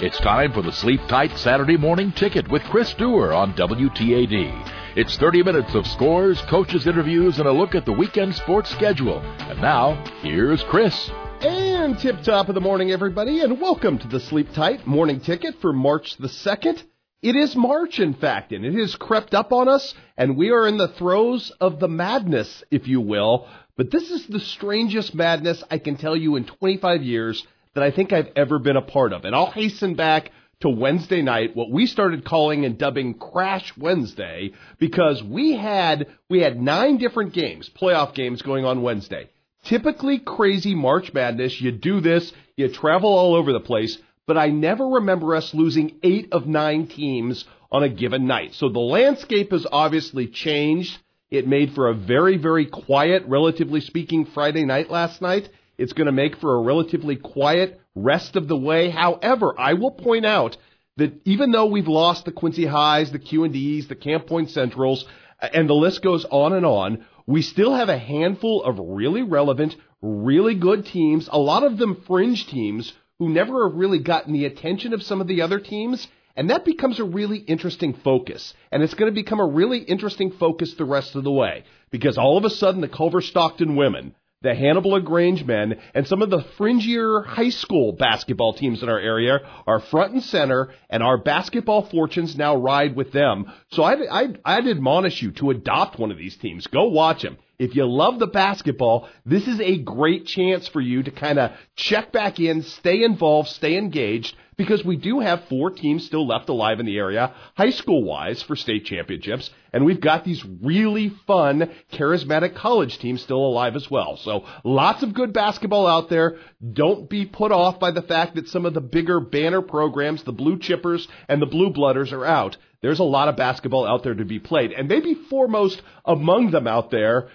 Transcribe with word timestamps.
It's 0.00 0.20
time 0.20 0.52
for 0.52 0.62
the 0.62 0.70
Sleep 0.70 1.00
Tight 1.08 1.36
Saturday 1.36 1.76
Morning 1.76 2.12
Ticket 2.12 2.46
with 2.46 2.62
Chris 2.62 2.94
Dewar 2.94 3.32
on 3.32 3.52
WTAD. 3.54 4.70
It's 4.94 5.16
30 5.16 5.42
minutes 5.42 5.74
of 5.74 5.88
scores, 5.88 6.40
coaches' 6.42 6.86
interviews, 6.86 7.40
and 7.40 7.48
a 7.48 7.52
look 7.52 7.74
at 7.74 7.84
the 7.84 7.92
weekend 7.92 8.36
sports 8.36 8.70
schedule. 8.70 9.18
And 9.18 9.60
now, 9.60 10.00
here's 10.22 10.62
Chris. 10.62 11.10
And 11.40 11.98
tip 11.98 12.22
top 12.22 12.48
of 12.48 12.54
the 12.54 12.60
morning, 12.60 12.92
everybody, 12.92 13.40
and 13.40 13.60
welcome 13.60 13.98
to 13.98 14.06
the 14.06 14.20
Sleep 14.20 14.52
Tight 14.52 14.86
Morning 14.86 15.18
Ticket 15.18 15.60
for 15.60 15.72
March 15.72 16.16
the 16.16 16.28
2nd. 16.28 16.80
It 17.20 17.34
is 17.34 17.56
March, 17.56 17.98
in 17.98 18.14
fact, 18.14 18.52
and 18.52 18.64
it 18.64 18.74
has 18.74 18.94
crept 18.94 19.34
up 19.34 19.52
on 19.52 19.66
us, 19.66 19.96
and 20.16 20.36
we 20.36 20.52
are 20.52 20.68
in 20.68 20.78
the 20.78 20.86
throes 20.86 21.50
of 21.60 21.80
the 21.80 21.88
madness, 21.88 22.62
if 22.70 22.86
you 22.86 23.00
will. 23.00 23.48
But 23.76 23.90
this 23.90 24.12
is 24.12 24.28
the 24.28 24.38
strangest 24.38 25.12
madness 25.12 25.64
I 25.68 25.78
can 25.78 25.96
tell 25.96 26.16
you 26.16 26.36
in 26.36 26.44
25 26.44 27.02
years 27.02 27.44
that 27.78 27.84
I 27.84 27.92
think 27.92 28.12
I've 28.12 28.32
ever 28.34 28.58
been 28.58 28.76
a 28.76 28.82
part 28.82 29.12
of. 29.12 29.24
And 29.24 29.36
I'll 29.36 29.52
hasten 29.52 29.94
back 29.94 30.32
to 30.60 30.68
Wednesday 30.68 31.22
night, 31.22 31.54
what 31.54 31.70
we 31.70 31.86
started 31.86 32.24
calling 32.24 32.64
and 32.64 32.76
dubbing 32.76 33.14
Crash 33.14 33.72
Wednesday, 33.78 34.50
because 34.80 35.22
we 35.22 35.54
had 35.54 36.08
we 36.28 36.40
had 36.40 36.60
nine 36.60 36.98
different 36.98 37.32
games, 37.32 37.70
playoff 37.80 38.14
games 38.14 38.42
going 38.42 38.64
on 38.64 38.82
Wednesday. 38.82 39.30
Typically 39.62 40.18
crazy 40.18 40.74
March 40.74 41.14
Madness. 41.14 41.60
You 41.60 41.70
do 41.70 42.00
this, 42.00 42.32
you 42.56 42.68
travel 42.68 43.16
all 43.16 43.36
over 43.36 43.52
the 43.52 43.60
place, 43.60 43.96
but 44.26 44.36
I 44.36 44.48
never 44.48 44.84
remember 44.84 45.36
us 45.36 45.54
losing 45.54 46.00
eight 46.02 46.32
of 46.32 46.48
nine 46.48 46.88
teams 46.88 47.44
on 47.70 47.84
a 47.84 47.88
given 47.88 48.26
night. 48.26 48.54
So 48.54 48.70
the 48.70 48.80
landscape 48.80 49.52
has 49.52 49.68
obviously 49.70 50.26
changed. 50.26 50.98
It 51.30 51.46
made 51.46 51.74
for 51.74 51.88
a 51.88 51.94
very, 51.94 52.38
very 52.38 52.66
quiet, 52.66 53.22
relatively 53.28 53.82
speaking, 53.82 54.24
Friday 54.24 54.64
night 54.64 54.90
last 54.90 55.22
night. 55.22 55.48
It's 55.78 55.92
going 55.92 56.06
to 56.06 56.12
make 56.12 56.36
for 56.36 56.54
a 56.54 56.60
relatively 56.60 57.16
quiet 57.16 57.80
rest 57.94 58.36
of 58.36 58.48
the 58.48 58.56
way. 58.56 58.90
However, 58.90 59.54
I 59.58 59.74
will 59.74 59.92
point 59.92 60.26
out 60.26 60.56
that 60.96 61.20
even 61.24 61.52
though 61.52 61.66
we've 61.66 61.88
lost 61.88 62.24
the 62.24 62.32
Quincy 62.32 62.66
Highs, 62.66 63.12
the 63.12 63.20
Q 63.20 63.44
and 63.44 63.52
D's, 63.52 63.86
the 63.86 63.94
Camp 63.94 64.26
Point 64.26 64.50
Centrals, 64.50 65.04
and 65.40 65.68
the 65.68 65.74
list 65.74 66.02
goes 66.02 66.26
on 66.28 66.52
and 66.52 66.66
on, 66.66 67.06
we 67.26 67.42
still 67.42 67.74
have 67.74 67.88
a 67.88 67.98
handful 67.98 68.64
of 68.64 68.78
really 68.78 69.22
relevant, 69.22 69.76
really 70.02 70.56
good 70.56 70.86
teams, 70.86 71.28
a 71.30 71.38
lot 71.38 71.62
of 71.62 71.78
them 71.78 72.02
fringe 72.06 72.46
teams 72.48 72.92
who 73.18 73.28
never 73.28 73.68
have 73.68 73.78
really 73.78 73.98
gotten 73.98 74.32
the 74.32 74.46
attention 74.46 74.92
of 74.92 75.02
some 75.02 75.20
of 75.20 75.26
the 75.26 75.42
other 75.42 75.60
teams. 75.60 76.08
And 76.36 76.50
that 76.50 76.64
becomes 76.64 77.00
a 77.00 77.04
really 77.04 77.38
interesting 77.38 77.94
focus. 77.94 78.54
And 78.70 78.80
it's 78.82 78.94
going 78.94 79.12
to 79.12 79.14
become 79.14 79.40
a 79.40 79.46
really 79.46 79.78
interesting 79.78 80.30
focus 80.30 80.74
the 80.74 80.84
rest 80.84 81.16
of 81.16 81.24
the 81.24 81.32
way. 81.32 81.64
Because 81.90 82.16
all 82.16 82.38
of 82.38 82.44
a 82.44 82.50
sudden, 82.50 82.80
the 82.80 82.88
Culver 82.88 83.20
Stockton 83.20 83.74
women, 83.74 84.14
the 84.40 84.54
Hannibal 84.54 84.92
LaGrange 84.92 85.44
men, 85.44 85.80
and 85.94 86.06
some 86.06 86.22
of 86.22 86.30
the 86.30 86.44
fringier 86.56 87.26
high 87.26 87.48
school 87.48 87.92
basketball 87.92 88.52
teams 88.52 88.82
in 88.84 88.88
our 88.88 88.98
area 88.98 89.40
are 89.66 89.80
front 89.80 90.12
and 90.12 90.22
center, 90.22 90.72
and 90.88 91.02
our 91.02 91.18
basketball 91.18 91.82
fortunes 91.82 92.36
now 92.36 92.54
ride 92.54 92.94
with 92.94 93.12
them. 93.12 93.46
So 93.72 93.82
I'd, 93.82 94.06
I'd, 94.06 94.40
I'd 94.44 94.66
admonish 94.68 95.22
you 95.22 95.32
to 95.32 95.50
adopt 95.50 95.98
one 95.98 96.12
of 96.12 96.18
these 96.18 96.36
teams. 96.36 96.68
Go 96.68 96.84
watch 96.84 97.22
them. 97.22 97.36
If 97.58 97.74
you 97.74 97.84
love 97.86 98.20
the 98.20 98.28
basketball, 98.28 99.08
this 99.26 99.48
is 99.48 99.60
a 99.60 99.78
great 99.78 100.26
chance 100.26 100.68
for 100.68 100.80
you 100.80 101.02
to 101.02 101.10
kind 101.10 101.40
of 101.40 101.50
check 101.74 102.12
back 102.12 102.38
in, 102.38 102.62
stay 102.62 103.02
involved, 103.02 103.48
stay 103.48 103.76
engaged, 103.76 104.36
because 104.58 104.84
we 104.84 104.96
do 104.96 105.20
have 105.20 105.44
four 105.48 105.70
teams 105.70 106.04
still 106.04 106.26
left 106.26 106.48
alive 106.48 106.80
in 106.80 106.86
the 106.86 106.98
area, 106.98 107.32
high 107.56 107.70
school 107.70 108.02
wise, 108.02 108.42
for 108.42 108.56
state 108.56 108.84
championships, 108.84 109.48
and 109.72 109.84
we've 109.84 110.00
got 110.00 110.24
these 110.24 110.44
really 110.62 111.10
fun, 111.26 111.70
charismatic 111.92 112.56
college 112.56 112.98
teams 112.98 113.22
still 113.22 113.38
alive 113.38 113.76
as 113.76 113.88
well. 113.90 114.16
So 114.16 114.44
lots 114.64 115.02
of 115.02 115.14
good 115.14 115.32
basketball 115.32 115.86
out 115.86 116.10
there. 116.10 116.38
Don't 116.72 117.08
be 117.08 117.24
put 117.24 117.52
off 117.52 117.78
by 117.78 117.92
the 117.92 118.02
fact 118.02 118.34
that 118.34 118.48
some 118.48 118.66
of 118.66 118.74
the 118.74 118.80
bigger 118.80 119.20
banner 119.20 119.62
programs, 119.62 120.24
the 120.24 120.32
Blue 120.32 120.58
Chippers 120.58 121.06
and 121.28 121.40
the 121.40 121.46
Blue 121.46 121.72
Blooders, 121.72 122.12
are 122.12 122.26
out. 122.26 122.56
There's 122.82 123.00
a 123.00 123.04
lot 123.04 123.28
of 123.28 123.36
basketball 123.36 123.86
out 123.86 124.02
there 124.02 124.14
to 124.14 124.24
be 124.24 124.40
played, 124.40 124.72
and 124.72 124.88
maybe 124.88 125.14
foremost 125.14 125.80
among 126.04 126.50
them 126.50 126.66
out 126.66 126.90
there 126.90 127.28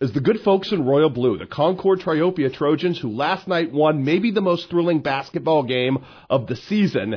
is 0.00 0.12
the 0.12 0.20
good 0.20 0.40
folks 0.42 0.70
in 0.70 0.86
Royal 0.86 1.10
Blue, 1.10 1.38
the 1.38 1.46
Concord 1.46 2.00
Triopia 2.00 2.52
Trojans, 2.52 3.00
who 3.00 3.10
last 3.10 3.48
night 3.48 3.72
won 3.72 4.04
maybe 4.04 4.30
the 4.30 4.40
most 4.40 4.70
thrilling 4.70 5.00
basketball 5.00 5.64
game 5.64 5.98
of 6.30 6.46
the 6.46 6.54
season 6.54 7.16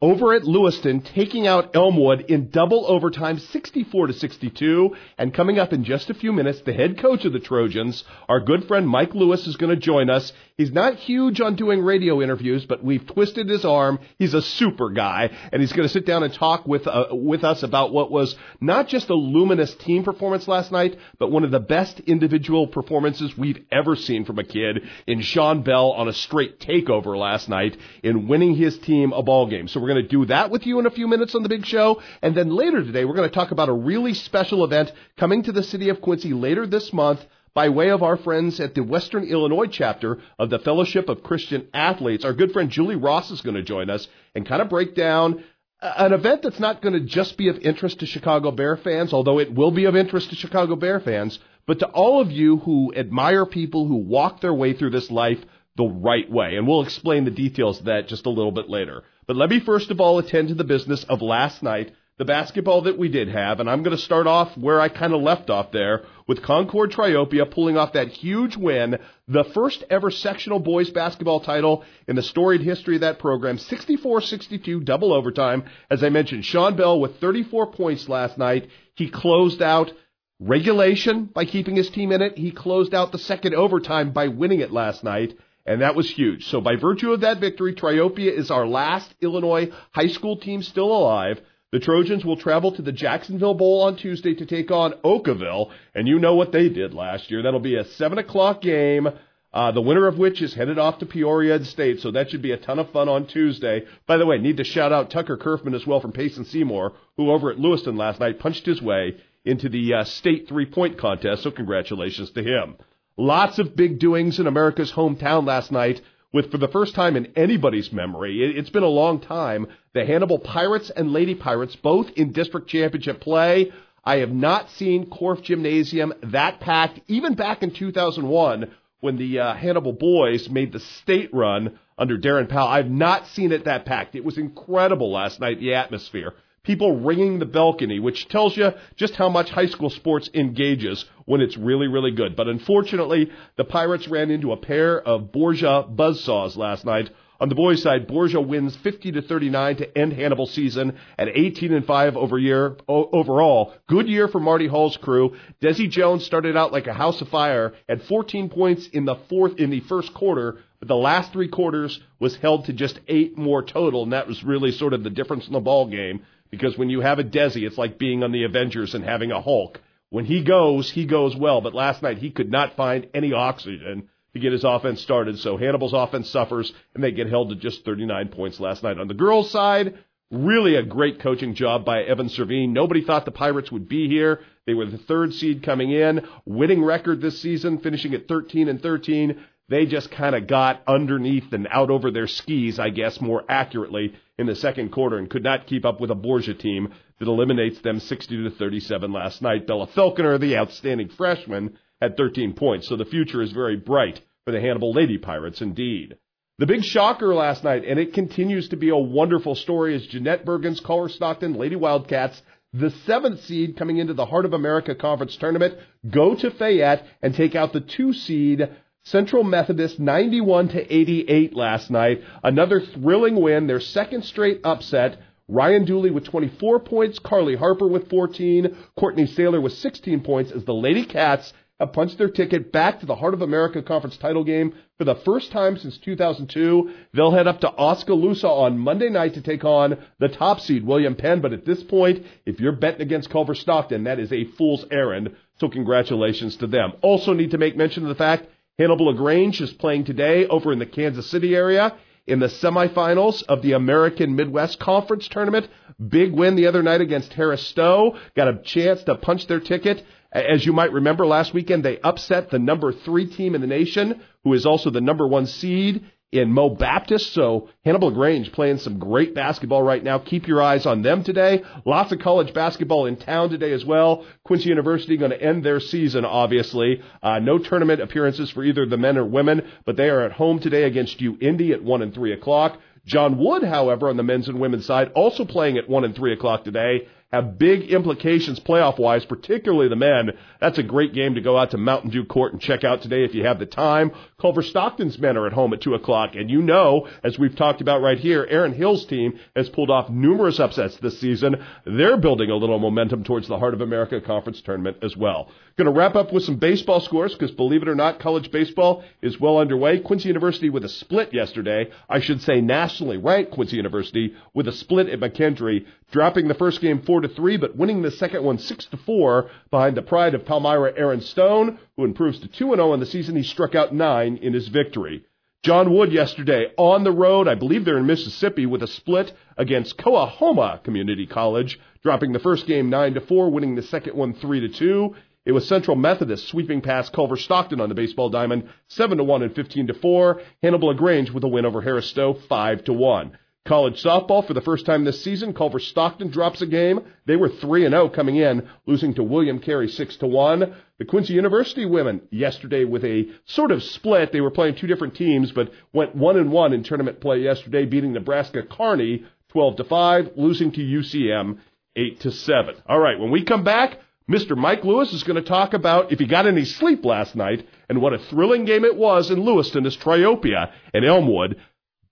over 0.00 0.34
at 0.34 0.42
Lewistown, 0.42 1.04
taking 1.04 1.46
out 1.46 1.76
Elmwood 1.76 2.22
in 2.22 2.48
double 2.48 2.86
overtime, 2.86 3.38
64 3.38 4.06
to 4.08 4.12
62. 4.14 4.96
And 5.18 5.34
coming 5.34 5.58
up 5.58 5.74
in 5.74 5.84
just 5.84 6.08
a 6.08 6.14
few 6.14 6.32
minutes, 6.32 6.62
the 6.62 6.72
head 6.72 6.98
coach 6.98 7.24
of 7.26 7.34
the 7.34 7.38
Trojans, 7.38 8.02
our 8.28 8.40
good 8.40 8.66
friend 8.66 8.88
Mike 8.88 9.14
Lewis, 9.14 9.46
is 9.46 9.56
going 9.56 9.70
to 9.70 9.76
join 9.76 10.08
us. 10.08 10.32
He's 10.56 10.72
not 10.72 10.96
huge 10.96 11.40
on 11.40 11.56
doing 11.56 11.82
radio 11.82 12.20
interviews, 12.20 12.66
but 12.66 12.84
we've 12.84 13.06
twisted 13.06 13.48
his 13.48 13.64
arm. 13.64 13.98
He's 14.18 14.34
a 14.34 14.42
super 14.42 14.90
guy, 14.90 15.30
and 15.50 15.60
he's 15.60 15.72
going 15.72 15.88
to 15.88 15.92
sit 15.92 16.06
down 16.06 16.22
and 16.22 16.32
talk 16.32 16.66
with 16.66 16.86
uh, 16.86 17.06
with 17.10 17.44
us 17.44 17.62
about 17.62 17.92
what 17.92 18.10
was 18.10 18.36
not 18.60 18.88
just 18.88 19.08
a 19.08 19.14
luminous 19.14 19.74
team 19.76 20.04
performance 20.04 20.46
last 20.46 20.70
night, 20.70 20.98
but 21.18 21.30
one 21.30 21.44
of 21.44 21.50
the 21.50 21.60
best 21.60 22.00
individual 22.00 22.66
performances 22.66 23.36
we've 23.36 23.64
ever 23.70 23.96
seen 23.96 24.24
from 24.24 24.38
a 24.38 24.44
kid 24.44 24.82
in 25.06 25.22
Sean 25.22 25.62
Bell 25.62 25.92
on 25.92 26.08
a 26.08 26.12
straight 26.12 26.60
takeover 26.60 27.16
last 27.16 27.48
night 27.48 27.76
in 28.02 28.28
winning 28.28 28.54
his 28.54 28.78
team 28.78 29.12
a 29.12 29.22
ball 29.22 29.46
game. 29.46 29.68
So 29.68 29.80
we're 29.80 29.88
going 29.88 30.02
to 30.02 30.08
do 30.08 30.26
that 30.26 30.50
with 30.50 30.66
you 30.66 30.78
in 30.78 30.86
a 30.86 30.90
few 30.90 31.08
minutes 31.08 31.34
on 31.34 31.42
the 31.42 31.48
big 31.48 31.64
show. 31.64 32.02
And 32.20 32.36
then 32.36 32.50
later 32.50 32.82
today, 32.82 33.04
we're 33.04 33.16
going 33.16 33.28
to 33.28 33.34
talk 33.34 33.50
about 33.50 33.68
a 33.68 33.74
really 33.74 34.14
special 34.14 34.64
event 34.64 34.92
coming 35.16 35.42
to 35.44 35.52
the 35.52 35.62
city 35.62 35.88
of 35.88 36.00
Quincy 36.00 36.32
later 36.32 36.66
this 36.66 36.92
month 36.92 37.20
by 37.54 37.68
way 37.68 37.90
of 37.90 38.02
our 38.02 38.16
friends 38.16 38.60
at 38.60 38.74
the 38.74 38.82
Western 38.82 39.24
Illinois 39.24 39.66
chapter 39.66 40.20
of 40.38 40.50
the 40.50 40.58
Fellowship 40.58 41.08
of 41.08 41.22
Christian 41.22 41.68
Athletes. 41.74 42.24
Our 42.24 42.32
good 42.32 42.52
friend 42.52 42.70
Julie 42.70 42.96
Ross 42.96 43.30
is 43.30 43.42
going 43.42 43.56
to 43.56 43.62
join 43.62 43.90
us 43.90 44.08
and 44.34 44.46
kind 44.46 44.62
of 44.62 44.70
break 44.70 44.94
down 44.94 45.44
uh, 45.80 45.92
an 45.98 46.12
event 46.12 46.42
that's 46.42 46.60
not 46.60 46.80
going 46.80 46.94
to 46.94 47.00
just 47.00 47.36
be 47.36 47.48
of 47.48 47.58
interest 47.58 48.00
to 48.00 48.06
Chicago 48.06 48.50
Bear 48.50 48.76
fans, 48.76 49.12
although 49.12 49.38
it 49.38 49.54
will 49.54 49.70
be 49.70 49.84
of 49.84 49.96
interest 49.96 50.30
to 50.30 50.36
Chicago 50.36 50.76
Bear 50.76 51.00
fans, 51.00 51.38
but 51.66 51.78
to 51.80 51.86
all 51.88 52.20
of 52.20 52.30
you 52.30 52.58
who 52.58 52.92
admire 52.94 53.44
people 53.44 53.86
who 53.86 53.96
walk 53.96 54.40
their 54.40 54.54
way 54.54 54.72
through 54.72 54.90
this 54.90 55.10
life 55.10 55.40
the 55.76 55.84
right 55.84 56.30
way. 56.30 56.56
And 56.56 56.66
we'll 56.66 56.82
explain 56.82 57.24
the 57.24 57.30
details 57.30 57.80
of 57.80 57.86
that 57.86 58.08
just 58.08 58.26
a 58.26 58.30
little 58.30 58.52
bit 58.52 58.68
later. 58.68 59.04
But 59.26 59.36
let 59.36 59.50
me 59.50 59.60
first 59.60 59.90
of 59.90 60.00
all 60.00 60.18
attend 60.18 60.48
to 60.48 60.54
the 60.54 60.64
business 60.64 61.04
of 61.04 61.22
last 61.22 61.62
night, 61.62 61.92
the 62.22 62.26
basketball 62.26 62.82
that 62.82 62.96
we 62.96 63.08
did 63.08 63.26
have, 63.26 63.58
and 63.58 63.68
I'm 63.68 63.82
going 63.82 63.96
to 63.96 64.00
start 64.00 64.28
off 64.28 64.56
where 64.56 64.80
I 64.80 64.88
kind 64.88 65.12
of 65.12 65.22
left 65.22 65.50
off 65.50 65.72
there 65.72 66.04
with 66.28 66.40
Concord 66.40 66.92
Triopia 66.92 67.50
pulling 67.50 67.76
off 67.76 67.94
that 67.94 68.10
huge 68.10 68.56
win, 68.56 69.00
the 69.26 69.42
first 69.42 69.82
ever 69.90 70.08
sectional 70.12 70.60
boys 70.60 70.88
basketball 70.90 71.40
title 71.40 71.82
in 72.06 72.14
the 72.14 72.22
storied 72.22 72.60
history 72.60 72.94
of 72.94 73.00
that 73.00 73.18
program, 73.18 73.58
64-62 73.58 74.84
double 74.84 75.12
overtime. 75.12 75.64
As 75.90 76.04
I 76.04 76.10
mentioned, 76.10 76.44
Sean 76.44 76.76
Bell 76.76 77.00
with 77.00 77.18
34 77.18 77.72
points 77.72 78.08
last 78.08 78.38
night. 78.38 78.68
He 78.94 79.10
closed 79.10 79.60
out 79.60 79.90
regulation 80.38 81.24
by 81.24 81.44
keeping 81.44 81.74
his 81.74 81.90
team 81.90 82.12
in 82.12 82.22
it. 82.22 82.38
He 82.38 82.52
closed 82.52 82.94
out 82.94 83.10
the 83.10 83.18
second 83.18 83.56
overtime 83.56 84.12
by 84.12 84.28
winning 84.28 84.60
it 84.60 84.70
last 84.70 85.02
night 85.02 85.36
and 85.64 85.80
that 85.80 85.94
was 85.94 86.10
huge. 86.10 86.46
So 86.46 86.60
by 86.60 86.74
virtue 86.76 87.12
of 87.12 87.20
that 87.20 87.38
victory, 87.38 87.74
Triopia 87.74 88.32
is 88.32 88.50
our 88.50 88.66
last 88.66 89.12
Illinois 89.20 89.70
high 89.92 90.08
school 90.08 90.36
team 90.36 90.62
still 90.62 90.90
alive. 90.90 91.40
The 91.72 91.80
Trojans 91.80 92.22
will 92.22 92.36
travel 92.36 92.70
to 92.72 92.82
the 92.82 92.92
Jacksonville 92.92 93.54
Bowl 93.54 93.80
on 93.80 93.96
Tuesday 93.96 94.34
to 94.34 94.44
take 94.44 94.70
on 94.70 94.92
Okawville, 95.02 95.70
and 95.94 96.06
you 96.06 96.18
know 96.18 96.34
what 96.34 96.52
they 96.52 96.68
did 96.68 96.92
last 96.92 97.30
year. 97.30 97.40
That'll 97.42 97.60
be 97.60 97.76
a 97.76 97.84
seven 97.84 98.18
o'clock 98.18 98.60
game. 98.60 99.08
Uh, 99.54 99.72
the 99.72 99.80
winner 99.80 100.06
of 100.06 100.18
which 100.18 100.42
is 100.42 100.52
headed 100.52 100.78
off 100.78 100.98
to 100.98 101.06
Peoria 101.06 101.64
State, 101.64 102.00
so 102.00 102.10
that 102.10 102.30
should 102.30 102.42
be 102.42 102.52
a 102.52 102.58
ton 102.58 102.78
of 102.78 102.90
fun 102.90 103.08
on 103.08 103.26
Tuesday. 103.26 103.86
By 104.06 104.18
the 104.18 104.26
way, 104.26 104.36
need 104.36 104.58
to 104.58 104.64
shout 104.64 104.92
out 104.92 105.10
Tucker 105.10 105.38
Kerfman 105.38 105.74
as 105.74 105.86
well 105.86 106.00
from 106.00 106.12
Payson 106.12 106.44
Seymour, 106.44 106.92
who 107.16 107.30
over 107.30 107.50
at 107.50 107.56
Lewistown 107.56 107.96
last 107.96 108.20
night 108.20 108.38
punched 108.38 108.66
his 108.66 108.82
way 108.82 109.16
into 109.46 109.70
the 109.70 109.94
uh, 109.94 110.04
state 110.04 110.48
three 110.48 110.66
point 110.66 110.98
contest, 110.98 111.42
so 111.42 111.50
congratulations 111.50 112.30
to 112.32 112.42
him. 112.42 112.76
Lots 113.16 113.58
of 113.58 113.76
big 113.76 113.98
doings 113.98 114.38
in 114.38 114.46
America's 114.46 114.92
hometown 114.92 115.46
last 115.46 115.72
night 115.72 116.02
with, 116.32 116.50
for 116.50 116.58
the 116.58 116.68
first 116.68 116.94
time 116.94 117.16
in 117.16 117.32
anybody's 117.36 117.92
memory, 117.92 118.42
it's 118.42 118.70
been 118.70 118.82
a 118.82 118.88
long 118.88 119.20
time, 119.20 119.66
the 119.92 120.04
Hannibal 120.04 120.38
Pirates 120.38 120.90
and 120.90 121.12
Lady 121.12 121.34
Pirates 121.34 121.76
both 121.76 122.08
in 122.16 122.32
district 122.32 122.68
championship 122.68 123.20
play. 123.20 123.72
I 124.04 124.16
have 124.16 124.32
not 124.32 124.70
seen 124.70 125.10
Korf 125.10 125.42
Gymnasium 125.42 126.12
that 126.24 126.60
packed, 126.60 127.00
even 127.06 127.34
back 127.34 127.62
in 127.62 127.72
2001 127.72 128.70
when 129.00 129.16
the 129.16 129.40
uh, 129.40 129.54
Hannibal 129.54 129.92
boys 129.92 130.48
made 130.48 130.72
the 130.72 130.80
state 130.80 131.32
run 131.34 131.78
under 131.98 132.16
Darren 132.16 132.48
Powell. 132.48 132.68
I've 132.68 132.90
not 132.90 133.26
seen 133.28 133.52
it 133.52 133.64
that 133.64 133.84
packed. 133.84 134.14
It 134.14 134.24
was 134.24 134.38
incredible 134.38 135.12
last 135.12 135.38
night, 135.40 135.60
the 135.60 135.74
atmosphere 135.74 136.34
people 136.64 137.00
ringing 137.00 137.38
the 137.38 137.46
balcony, 137.46 137.98
which 137.98 138.28
tells 138.28 138.56
you 138.56 138.70
just 138.96 139.16
how 139.16 139.28
much 139.28 139.50
high 139.50 139.66
school 139.66 139.90
sports 139.90 140.30
engages 140.32 141.04
when 141.24 141.40
it's 141.40 141.56
really, 141.56 141.88
really 141.88 142.12
good. 142.12 142.36
But 142.36 142.48
unfortunately, 142.48 143.30
the 143.56 143.64
Pirates 143.64 144.06
ran 144.08 144.30
into 144.30 144.52
a 144.52 144.56
pair 144.56 145.00
of 145.00 145.32
Borgia 145.32 145.84
buzzsaws 145.90 146.56
last 146.56 146.84
night. 146.84 147.10
On 147.40 147.48
the 147.48 147.56
boys' 147.56 147.82
side, 147.82 148.06
Borgia 148.06 148.40
wins 148.40 148.76
50 148.76 149.10
to 149.12 149.22
39 149.22 149.76
to 149.78 149.98
end 149.98 150.12
Hannibal 150.12 150.46
season 150.46 150.96
at 151.18 151.26
18 151.26 151.72
and 151.72 151.84
5 151.84 152.16
over 152.16 152.38
year 152.38 152.76
overall. 152.86 153.74
Good 153.88 154.06
year 154.06 154.28
for 154.28 154.38
Marty 154.38 154.68
Hall's 154.68 154.96
crew. 154.96 155.34
Desi 155.60 155.90
Jones 155.90 156.24
started 156.24 156.56
out 156.56 156.70
like 156.70 156.86
a 156.86 156.94
house 156.94 157.20
of 157.20 157.28
fire, 157.28 157.74
had 157.88 158.04
14 158.04 158.48
points 158.48 158.86
in 158.86 159.06
the 159.06 159.16
fourth 159.28 159.58
in 159.58 159.70
the 159.70 159.80
first 159.80 160.14
quarter, 160.14 160.58
but 160.78 160.86
the 160.86 160.94
last 160.94 161.32
three 161.32 161.48
quarters 161.48 161.98
was 162.20 162.36
held 162.36 162.66
to 162.66 162.72
just 162.72 163.00
eight 163.08 163.36
more 163.36 163.64
total, 163.64 164.04
and 164.04 164.12
that 164.12 164.28
was 164.28 164.44
really 164.44 164.70
sort 164.70 164.92
of 164.92 165.02
the 165.02 165.10
difference 165.10 165.48
in 165.48 165.52
the 165.52 165.58
ball 165.58 165.88
game. 165.88 166.22
Because 166.52 166.76
when 166.78 166.90
you 166.90 167.00
have 167.00 167.18
a 167.18 167.24
Desi, 167.24 167.66
it's 167.66 167.78
like 167.78 167.98
being 167.98 168.22
on 168.22 168.30
the 168.30 168.44
Avengers 168.44 168.94
and 168.94 169.02
having 169.02 169.32
a 169.32 169.40
Hulk. 169.40 169.80
When 170.10 170.26
he 170.26 170.44
goes, 170.44 170.90
he 170.90 171.06
goes 171.06 171.34
well, 171.34 171.62
but 171.62 171.74
last 171.74 172.02
night 172.02 172.18
he 172.18 172.30
could 172.30 172.50
not 172.50 172.76
find 172.76 173.08
any 173.14 173.32
oxygen 173.32 174.10
to 174.34 174.38
get 174.38 174.52
his 174.52 174.62
offense 174.62 175.00
started. 175.00 175.38
So 175.38 175.56
Hannibal's 175.56 175.94
offense 175.94 176.28
suffers, 176.28 176.70
and 176.94 177.02
they 177.02 177.10
get 177.10 177.30
held 177.30 177.48
to 177.48 177.56
just 177.56 177.86
39 177.86 178.28
points 178.28 178.60
last 178.60 178.82
night. 178.82 178.98
On 178.98 179.08
the 179.08 179.14
girls' 179.14 179.50
side, 179.50 179.98
really 180.30 180.76
a 180.76 180.82
great 180.82 181.20
coaching 181.20 181.54
job 181.54 181.86
by 181.86 182.02
Evan 182.02 182.28
Servine. 182.28 182.70
Nobody 182.70 183.02
thought 183.02 183.24
the 183.24 183.30
Pirates 183.30 183.72
would 183.72 183.88
be 183.88 184.06
here. 184.06 184.40
They 184.66 184.74
were 184.74 184.86
the 184.86 184.98
third 184.98 185.32
seed 185.32 185.62
coming 185.62 185.90
in, 185.90 186.26
winning 186.44 186.84
record 186.84 187.22
this 187.22 187.40
season, 187.40 187.78
finishing 187.78 188.12
at 188.14 188.28
13 188.28 188.68
and 188.68 188.80
13. 188.82 189.42
They 189.68 189.86
just 189.86 190.10
kind 190.10 190.34
of 190.34 190.46
got 190.46 190.82
underneath 190.86 191.52
and 191.52 191.68
out 191.70 191.90
over 191.90 192.10
their 192.10 192.26
skis, 192.26 192.78
I 192.78 192.90
guess, 192.90 193.20
more 193.20 193.44
accurately 193.48 194.14
in 194.38 194.46
the 194.46 194.56
second 194.56 194.90
quarter 194.90 195.16
and 195.18 195.30
could 195.30 195.44
not 195.44 195.66
keep 195.66 195.84
up 195.84 196.00
with 196.00 196.10
a 196.10 196.16
Borgia 196.16 196.54
team 196.54 196.92
that 197.18 197.28
eliminates 197.28 197.80
them 197.80 198.00
60 198.00 198.44
to 198.44 198.50
37 198.50 199.12
last 199.12 199.40
night. 199.40 199.66
Bella 199.66 199.86
Falconer, 199.86 200.38
the 200.38 200.56
outstanding 200.56 201.08
freshman, 201.08 201.78
had 202.00 202.16
13 202.16 202.54
points. 202.54 202.88
So 202.88 202.96
the 202.96 203.04
future 203.04 203.40
is 203.40 203.52
very 203.52 203.76
bright 203.76 204.20
for 204.44 204.50
the 204.50 204.60
Hannibal 204.60 204.92
Lady 204.92 205.18
Pirates 205.18 205.60
indeed. 205.60 206.16
The 206.58 206.66
big 206.66 206.84
shocker 206.84 207.34
last 207.34 207.64
night, 207.64 207.84
and 207.86 207.98
it 207.98 208.12
continues 208.12 208.68
to 208.68 208.76
be 208.76 208.90
a 208.90 208.96
wonderful 208.96 209.54
story, 209.54 209.94
is 209.94 210.06
Jeanette 210.06 210.44
Bergen's 210.44 210.80
Culver 210.80 211.08
Stockton 211.08 211.54
Lady 211.54 211.76
Wildcats, 211.76 212.42
the 212.74 212.90
seventh 213.06 213.42
seed 213.44 213.76
coming 213.76 213.98
into 213.98 214.14
the 214.14 214.26
Heart 214.26 214.44
of 214.44 214.52
America 214.52 214.94
Conference 214.94 215.36
tournament, 215.36 215.78
go 216.08 216.34
to 216.34 216.50
Fayette 216.50 217.06
and 217.22 217.34
take 217.34 217.54
out 217.54 217.72
the 217.72 217.80
two 217.80 218.12
seed 218.12 218.68
Central 219.04 219.42
Methodist 219.42 219.98
91 219.98 220.68
to 220.68 220.94
88 220.94 221.56
last 221.56 221.90
night. 221.90 222.22
Another 222.44 222.80
thrilling 222.80 223.40
win, 223.40 223.66
their 223.66 223.80
second 223.80 224.24
straight 224.24 224.60
upset. 224.62 225.18
Ryan 225.48 225.84
Dooley 225.84 226.10
with 226.10 226.24
24 226.24 226.80
points, 226.80 227.18
Carly 227.18 227.56
Harper 227.56 227.88
with 227.88 228.08
14, 228.08 228.76
Courtney 228.96 229.26
Saylor 229.26 229.60
with 229.60 229.72
16 229.72 230.20
points 230.20 230.52
as 230.52 230.64
the 230.64 230.72
Lady 230.72 231.04
Cats 231.04 231.52
have 231.80 231.92
punched 231.92 232.16
their 232.16 232.30
ticket 232.30 232.70
back 232.70 233.00
to 233.00 233.06
the 233.06 233.16
Heart 233.16 233.34
of 233.34 233.42
America 233.42 233.82
Conference 233.82 234.16
title 234.16 234.44
game 234.44 234.72
for 234.98 235.04
the 235.04 235.16
first 235.16 235.50
time 235.50 235.76
since 235.76 235.98
2002. 235.98 236.92
They'll 237.12 237.32
head 237.32 237.48
up 237.48 237.60
to 237.62 237.68
Oskaloosa 237.68 238.46
on 238.46 238.78
Monday 238.78 239.08
night 239.08 239.34
to 239.34 239.42
take 239.42 239.64
on 239.64 239.98
the 240.20 240.28
top 240.28 240.60
seed, 240.60 240.86
William 240.86 241.16
Penn. 241.16 241.40
But 241.40 241.52
at 241.52 241.64
this 241.64 241.82
point, 241.82 242.24
if 242.46 242.60
you're 242.60 242.70
betting 242.70 243.02
against 243.02 243.30
Culver 243.30 243.56
Stockton, 243.56 244.04
that 244.04 244.20
is 244.20 244.32
a 244.32 244.44
fool's 244.56 244.84
errand. 244.92 245.34
So 245.58 245.68
congratulations 245.68 246.56
to 246.58 246.68
them. 246.68 246.92
Also 247.02 247.32
need 247.32 247.50
to 247.50 247.58
make 247.58 247.76
mention 247.76 248.04
of 248.04 248.08
the 248.08 248.14
fact 248.14 248.46
Hannibal 248.78 249.06
LaGrange 249.06 249.60
is 249.60 249.70
playing 249.74 250.04
today 250.04 250.46
over 250.46 250.72
in 250.72 250.78
the 250.78 250.86
Kansas 250.86 251.28
City 251.28 251.54
area 251.54 251.94
in 252.26 252.38
the 252.38 252.46
semifinals 252.46 253.42
of 253.42 253.60
the 253.60 253.72
American 253.72 254.34
Midwest 254.34 254.78
Conference 254.78 255.28
Tournament. 255.28 255.68
Big 256.08 256.32
win 256.32 256.56
the 256.56 256.66
other 256.66 256.82
night 256.82 257.02
against 257.02 257.34
Harris 257.34 257.66
Stowe. 257.66 258.16
Got 258.34 258.48
a 258.48 258.62
chance 258.62 259.02
to 259.04 259.16
punch 259.16 259.46
their 259.46 259.60
ticket. 259.60 260.02
As 260.32 260.64
you 260.64 260.72
might 260.72 260.92
remember 260.92 261.26
last 261.26 261.52
weekend, 261.52 261.84
they 261.84 262.00
upset 262.00 262.48
the 262.48 262.58
number 262.58 262.92
three 262.92 263.26
team 263.26 263.54
in 263.54 263.60
the 263.60 263.66
nation, 263.66 264.22
who 264.42 264.54
is 264.54 264.64
also 264.64 264.88
the 264.88 265.02
number 265.02 265.28
one 265.28 265.46
seed 265.46 266.10
in 266.32 266.50
Mo 266.50 266.70
Baptist. 266.70 267.34
So 267.34 267.68
Hannibal 267.84 268.10
Grange 268.10 268.50
playing 268.52 268.78
some 268.78 268.98
great 268.98 269.34
basketball 269.34 269.82
right 269.82 270.02
now. 270.02 270.18
Keep 270.18 270.48
your 270.48 270.62
eyes 270.62 270.86
on 270.86 271.02
them 271.02 271.22
today. 271.22 271.62
Lots 271.84 272.10
of 272.10 272.18
college 272.18 272.52
basketball 272.54 273.06
in 273.06 273.16
town 273.16 273.50
today 273.50 273.72
as 273.72 273.84
well. 273.84 274.24
Quincy 274.42 274.70
University 274.70 275.18
going 275.18 275.30
to 275.30 275.40
end 275.40 275.62
their 275.62 275.78
season, 275.78 276.24
obviously. 276.24 277.02
Uh, 277.22 277.38
no 277.38 277.58
tournament 277.58 278.00
appearances 278.00 278.50
for 278.50 278.64
either 278.64 278.86
the 278.86 278.96
men 278.96 279.18
or 279.18 279.26
women, 279.26 279.70
but 279.84 279.96
they 279.96 280.08
are 280.08 280.22
at 280.22 280.32
home 280.32 280.58
today 280.58 280.84
against 280.84 281.20
U 281.20 281.36
Indy 281.40 281.72
at 281.72 281.84
1 281.84 282.02
and 282.02 282.14
3 282.14 282.32
o'clock. 282.32 282.78
John 283.04 283.36
Wood, 283.38 283.64
however, 283.64 284.08
on 284.08 284.16
the 284.16 284.22
men's 284.22 284.48
and 284.48 284.60
women's 284.60 284.86
side, 284.86 285.12
also 285.14 285.44
playing 285.44 285.76
at 285.76 285.88
1 285.88 286.04
and 286.04 286.14
3 286.14 286.32
o'clock 286.32 286.64
today 286.64 287.08
have 287.32 287.58
big 287.58 287.90
implications 287.90 288.60
playoff 288.60 288.98
wise, 288.98 289.24
particularly 289.24 289.88
the 289.88 289.96
men. 289.96 290.32
That's 290.60 290.78
a 290.78 290.82
great 290.82 291.14
game 291.14 291.34
to 291.34 291.40
go 291.40 291.56
out 291.56 291.70
to 291.70 291.78
Mountain 291.78 292.10
Dew 292.10 292.24
Court 292.24 292.52
and 292.52 292.60
check 292.60 292.84
out 292.84 293.02
today 293.02 293.24
if 293.24 293.34
you 293.34 293.44
have 293.44 293.58
the 293.58 293.66
time. 293.66 294.12
Culver 294.40 294.62
Stockton's 294.62 295.18
men 295.18 295.36
are 295.36 295.46
at 295.46 295.52
home 295.52 295.72
at 295.72 295.80
2 295.80 295.94
o'clock, 295.94 296.34
and 296.34 296.50
you 296.50 296.60
know, 296.62 297.08
as 297.24 297.38
we've 297.38 297.56
talked 297.56 297.80
about 297.80 298.02
right 298.02 298.18
here, 298.18 298.46
Aaron 298.48 298.74
Hill's 298.74 299.06
team 299.06 299.38
has 299.56 299.68
pulled 299.68 299.90
off 299.90 300.10
numerous 300.10 300.60
upsets 300.60 300.96
this 300.98 301.20
season. 301.20 301.64
They're 301.86 302.16
building 302.16 302.50
a 302.50 302.56
little 302.56 302.78
momentum 302.78 303.24
towards 303.24 303.48
the 303.48 303.58
Heart 303.58 303.74
of 303.74 303.80
America 303.80 304.20
Conference 304.20 304.60
tournament 304.60 304.98
as 305.02 305.16
well. 305.16 305.48
Going 305.76 305.86
to 305.86 305.98
wrap 305.98 306.16
up 306.16 306.32
with 306.32 306.44
some 306.44 306.56
baseball 306.56 307.00
scores 307.00 307.32
because 307.32 307.50
believe 307.50 307.80
it 307.80 307.88
or 307.88 307.94
not, 307.94 308.20
college 308.20 308.50
baseball 308.50 309.04
is 309.22 309.40
well 309.40 309.56
underway. 309.56 310.00
Quincy 310.00 310.28
University 310.28 310.68
with 310.68 310.84
a 310.84 310.88
split 310.88 311.32
yesterday. 311.32 311.90
I 312.10 312.20
should 312.20 312.42
say 312.42 312.60
nationally 312.60 313.16
ranked 313.16 313.52
Quincy 313.52 313.76
University 313.76 314.34
with 314.52 314.68
a 314.68 314.72
split 314.72 315.08
at 315.08 315.20
McKendree, 315.20 315.86
dropping 316.12 316.46
the 316.46 316.54
first 316.54 316.80
game 316.80 317.02
four 317.02 317.22
to 317.22 317.28
three, 317.28 317.56
but 317.56 317.74
winning 317.74 318.02
the 318.02 318.10
second 318.12 318.44
one 318.44 318.58
six 318.58 318.84
to 318.86 318.96
four 318.98 319.50
behind 319.70 319.96
the 319.96 320.02
pride 320.02 320.34
of 320.34 320.44
Palmyra, 320.44 320.92
Aaron 320.96 321.22
Stone, 321.22 321.78
who 321.96 322.04
improves 322.04 322.38
to 322.38 322.48
two 322.48 322.72
and 322.72 322.76
zero 322.76 322.94
in 322.94 323.00
the 323.00 323.06
season. 323.06 323.34
He 323.34 323.42
struck 323.42 323.74
out 323.74 323.92
nine 323.92 324.36
in 324.36 324.52
his 324.52 324.68
victory. 324.68 325.24
John 325.64 325.92
Wood 325.92 326.12
yesterday 326.12 326.72
on 326.76 327.04
the 327.04 327.12
road, 327.12 327.46
I 327.46 327.54
believe 327.54 327.84
they're 327.84 327.98
in 327.98 328.06
Mississippi, 328.06 328.66
with 328.66 328.82
a 328.82 328.88
split 328.88 329.32
against 329.56 329.96
Coahoma 329.96 330.82
Community 330.82 331.26
College, 331.26 331.78
dropping 332.02 332.32
the 332.32 332.40
first 332.40 332.66
game 332.66 332.90
nine 332.90 333.14
to 333.14 333.20
four, 333.20 333.50
winning 333.50 333.74
the 333.74 333.82
second 333.82 334.16
one 334.16 334.34
three 334.34 334.60
to 334.60 334.68
two. 334.68 335.14
It 335.44 335.52
was 335.52 335.66
Central 335.66 335.96
Methodist 335.96 336.46
sweeping 336.48 336.82
past 336.82 337.12
Culver 337.12 337.36
Stockton 337.36 337.80
on 337.80 337.88
the 337.88 337.94
baseball 337.96 338.28
diamond, 338.28 338.68
seven 338.88 339.18
to 339.18 339.24
one 339.24 339.42
and 339.42 339.54
fifteen 339.54 339.86
to 339.86 339.94
four. 339.94 340.42
Hannibal 340.62 340.88
LaGrange 340.88 341.30
with 341.30 341.42
a 341.44 341.48
win 341.48 341.64
over 341.64 341.80
Harris 341.80 342.10
Stowe, 342.10 342.34
five 342.34 342.84
to 342.84 342.92
one. 342.92 343.38
College 343.64 344.02
softball 344.02 344.44
for 344.44 344.54
the 344.54 344.60
first 344.60 344.84
time 344.84 345.04
this 345.04 345.22
season. 345.22 345.54
Culver 345.54 345.78
Stockton 345.78 346.30
drops 346.30 346.60
a 346.62 346.66
game. 346.66 346.98
They 347.26 347.36
were 347.36 347.48
three 347.48 347.84
and 347.84 347.92
zero 347.92 348.06
oh 348.06 348.08
coming 348.08 348.34
in, 348.34 348.68
losing 348.86 349.14
to 349.14 349.22
William 349.22 349.60
Carey 349.60 349.86
six 349.86 350.16
to 350.16 350.26
one. 350.26 350.74
The 350.98 351.04
Quincy 351.04 351.34
University 351.34 351.86
women 351.86 352.22
yesterday 352.30 352.84
with 352.84 353.04
a 353.04 353.28
sort 353.44 353.70
of 353.70 353.84
split. 353.84 354.32
They 354.32 354.40
were 354.40 354.50
playing 354.50 354.74
two 354.74 354.88
different 354.88 355.14
teams, 355.14 355.52
but 355.52 355.72
went 355.92 356.16
one 356.16 356.36
and 356.36 356.50
one 356.50 356.72
in 356.72 356.82
tournament 356.82 357.20
play 357.20 357.38
yesterday, 357.38 357.86
beating 357.86 358.12
Nebraska 358.12 358.64
Kearney 358.64 359.26
twelve 359.50 359.76
to 359.76 359.84
five, 359.84 360.32
losing 360.34 360.72
to 360.72 360.80
UCM 360.80 361.58
eight 361.94 362.18
to 362.20 362.32
seven. 362.32 362.74
All 362.88 362.98
right, 362.98 363.18
when 363.18 363.30
we 363.30 363.44
come 363.44 363.62
back. 363.62 363.98
Mr. 364.30 364.56
Mike 364.56 364.84
Lewis 364.84 365.12
is 365.12 365.24
going 365.24 365.36
to 365.36 365.46
talk 365.46 365.74
about 365.74 366.12
if 366.12 366.20
he 366.20 366.26
got 366.26 366.46
any 366.46 366.64
sleep 366.64 367.04
last 367.04 367.34
night 367.34 367.66
and 367.88 368.00
what 368.00 368.14
a 368.14 368.18
thrilling 368.18 368.64
game 368.64 368.84
it 368.84 368.96
was 368.96 369.32
in 369.32 369.40
Lewistown 369.40 369.84
as 369.84 369.96
Triopia 369.96 370.70
and 370.94 371.04
Elmwood 371.04 371.56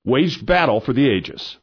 waged 0.05 0.47
battle 0.47 0.81
for 0.81 0.93
the 0.93 1.09
ages. 1.09 1.59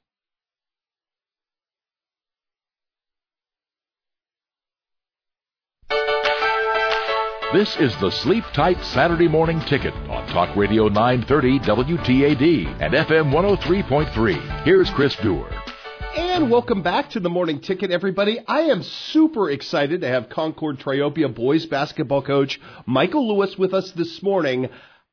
This 7.53 7.77
is 7.77 7.96
the 8.01 8.12
Sleep 8.12 8.44
Tight 8.53 8.77
Saturday 8.84 9.27
Morning 9.27 9.62
Ticket 9.62 9.94
on 10.10 10.27
Talk 10.27 10.53
Radio 10.56 10.89
930 10.89 11.60
WTAD 11.60 12.82
and 12.82 12.94
FM 12.94 13.32
103.3. 13.32 14.63
Here's 14.63 14.89
Chris 14.89 15.15
Dewar. 15.15 15.50
And 16.15 16.51
welcome 16.51 16.82
back 16.82 17.10
to 17.12 17.22
the 17.22 17.29
morning 17.29 17.62
ticket, 17.62 17.89
everybody. 17.89 18.39
I 18.46 18.63
am 18.63 18.84
super 18.84 19.50
excited 19.50 20.01
to 20.01 20.08
have 20.08 20.29
Concord 20.29 20.79
Triopia 20.79 21.34
boys 21.34 21.65
basketball 21.65 22.22
coach 22.22 22.60
Michael 22.86 23.34
Lewis 23.34 23.58
with 23.58 23.74
us 23.74 23.91
this 23.91 24.22
morning. 24.22 24.67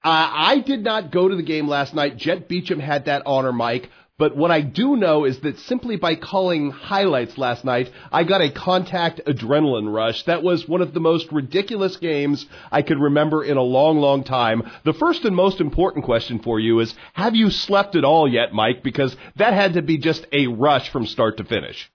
Uh, 0.05 0.31
I 0.33 0.59
did 0.59 0.85
not 0.85 1.11
go 1.11 1.29
to 1.29 1.35
the 1.35 1.43
game 1.43 1.67
last 1.67 1.95
night. 1.95 2.19
Jet 2.19 2.47
Beecham 2.47 2.79
had 2.79 3.07
that 3.07 3.23
honor, 3.25 3.53
Mike. 3.53 3.89
But 4.17 4.37
what 4.37 4.53
I 4.53 4.61
do 4.61 4.97
know 4.97 5.25
is 5.25 5.41
that 5.41 5.59
simply 5.61 5.97
by 5.97 6.15
calling 6.15 6.71
highlights 6.71 7.37
last 7.37 7.65
night, 7.65 7.91
I 8.13 8.23
got 8.23 8.43
a 8.43 8.51
contact 8.51 9.21
adrenaline 9.27 9.93
rush. 9.93 10.23
That 10.25 10.45
was 10.45 10.69
one 10.69 10.83
of 10.83 10.95
the 10.95 11.01
most 11.01 11.33
ridiculous 11.33 11.97
games 11.97 12.47
I 12.71 12.83
could 12.83 13.01
remember 13.01 13.43
in 13.43 13.57
a 13.57 13.63
long, 13.63 13.99
long 13.99 14.23
time. 14.23 14.71
The 14.85 14.93
first 14.93 15.25
and 15.25 15.35
most 15.35 15.61
important 15.61 16.05
question 16.05 16.39
for 16.39 16.61
you 16.61 16.79
is, 16.79 16.95
have 17.15 17.35
you 17.35 17.51
slept 17.51 17.97
at 17.97 18.05
all 18.05 18.29
yet, 18.29 18.53
Mike? 18.53 18.85
Because 18.85 19.17
that 19.37 19.53
had 19.53 19.73
to 19.73 19.83
be 19.83 19.99
just 19.99 20.27
a 20.31 20.47
rush 20.47 20.91
from 20.91 21.07
start 21.07 21.39
to 21.39 21.45
finish. 21.45 21.91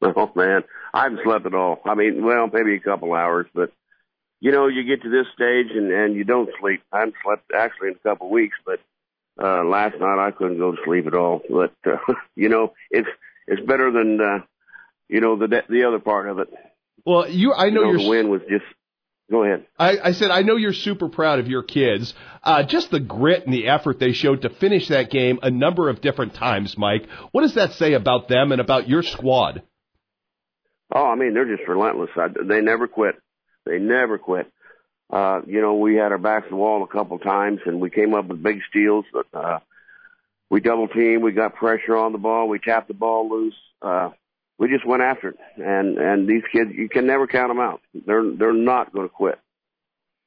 Oh 0.00 0.32
man, 0.34 0.62
I 0.94 1.02
haven't 1.02 1.20
slept 1.22 1.44
at 1.44 1.54
all. 1.54 1.80
I 1.84 1.94
mean, 1.94 2.24
well, 2.24 2.48
maybe 2.50 2.76
a 2.76 2.80
couple 2.80 3.12
hours, 3.12 3.46
but 3.52 3.72
you 4.42 4.50
know, 4.50 4.66
you 4.66 4.82
get 4.82 5.02
to 5.02 5.08
this 5.08 5.26
stage 5.34 5.68
and 5.72 5.92
and 5.92 6.16
you 6.16 6.24
don't 6.24 6.50
sleep. 6.60 6.82
I 6.92 6.98
haven't 6.98 7.14
slept 7.24 7.52
actually 7.56 7.90
in 7.90 7.94
a 7.94 8.08
couple 8.08 8.26
of 8.26 8.32
weeks, 8.32 8.56
but 8.66 8.80
uh, 9.40 9.62
last 9.62 9.94
night 10.00 10.18
I 10.18 10.32
couldn't 10.32 10.58
go 10.58 10.72
to 10.72 10.78
sleep 10.84 11.06
at 11.06 11.14
all. 11.14 11.42
But 11.48 11.72
uh, 11.86 11.98
you 12.34 12.48
know, 12.48 12.72
it's 12.90 13.08
it's 13.46 13.64
better 13.64 13.92
than 13.92 14.20
uh, 14.20 14.38
you 15.08 15.20
know 15.20 15.36
the 15.36 15.62
the 15.68 15.84
other 15.84 16.00
part 16.00 16.28
of 16.28 16.40
it. 16.40 16.48
Well, 17.06 17.30
you 17.30 17.54
I 17.54 17.70
know, 17.70 17.84
you 17.84 17.92
know 17.98 18.02
the 18.02 18.08
win 18.08 18.28
was 18.30 18.42
just. 18.50 18.64
Go 19.30 19.44
ahead. 19.44 19.64
I, 19.78 19.96
I 19.98 20.12
said 20.12 20.30
I 20.30 20.42
know 20.42 20.56
you're 20.56 20.74
super 20.74 21.08
proud 21.08 21.38
of 21.38 21.46
your 21.46 21.62
kids. 21.62 22.12
Uh, 22.42 22.64
just 22.64 22.90
the 22.90 23.00
grit 23.00 23.46
and 23.46 23.54
the 23.54 23.68
effort 23.68 23.98
they 23.98 24.12
showed 24.12 24.42
to 24.42 24.50
finish 24.50 24.88
that 24.88 25.08
game 25.08 25.38
a 25.42 25.50
number 25.50 25.88
of 25.88 26.02
different 26.02 26.34
times, 26.34 26.76
Mike. 26.76 27.08
What 27.30 27.42
does 27.42 27.54
that 27.54 27.72
say 27.74 27.94
about 27.94 28.28
them 28.28 28.52
and 28.52 28.60
about 28.60 28.88
your 28.88 29.02
squad? 29.02 29.62
Oh, 30.94 31.06
I 31.06 31.14
mean, 31.14 31.32
they're 31.32 31.56
just 31.56 31.66
relentless. 31.66 32.10
I, 32.16 32.28
they 32.44 32.60
never 32.60 32.88
quit. 32.88 33.14
They 33.66 33.78
never 33.78 34.18
quit. 34.18 34.50
Uh, 35.10 35.42
you 35.46 35.60
know, 35.60 35.74
we 35.74 35.96
had 35.96 36.12
our 36.12 36.18
backs 36.18 36.46
to 36.46 36.50
the 36.50 36.56
wall 36.56 36.82
a 36.82 36.86
couple 36.86 37.18
times, 37.18 37.60
and 37.66 37.80
we 37.80 37.90
came 37.90 38.14
up 38.14 38.26
with 38.26 38.42
big 38.42 38.60
steals. 38.70 39.04
But, 39.12 39.26
uh, 39.34 39.58
we 40.50 40.60
double 40.60 40.88
team, 40.88 41.22
we 41.22 41.32
got 41.32 41.54
pressure 41.54 41.96
on 41.96 42.12
the 42.12 42.18
ball, 42.18 42.48
we 42.48 42.58
tapped 42.58 42.88
the 42.88 42.94
ball 42.94 43.28
loose. 43.28 43.54
Uh, 43.80 44.10
we 44.58 44.68
just 44.68 44.86
went 44.86 45.02
after 45.02 45.30
it, 45.30 45.38
and 45.56 45.98
and 45.98 46.28
these 46.28 46.42
kids, 46.52 46.70
you 46.72 46.88
can 46.88 47.06
never 47.06 47.26
count 47.26 47.50
them 47.50 47.58
out. 47.58 47.80
They're 48.06 48.30
they're 48.30 48.52
not 48.52 48.92
going 48.92 49.08
to 49.08 49.12
quit. 49.12 49.38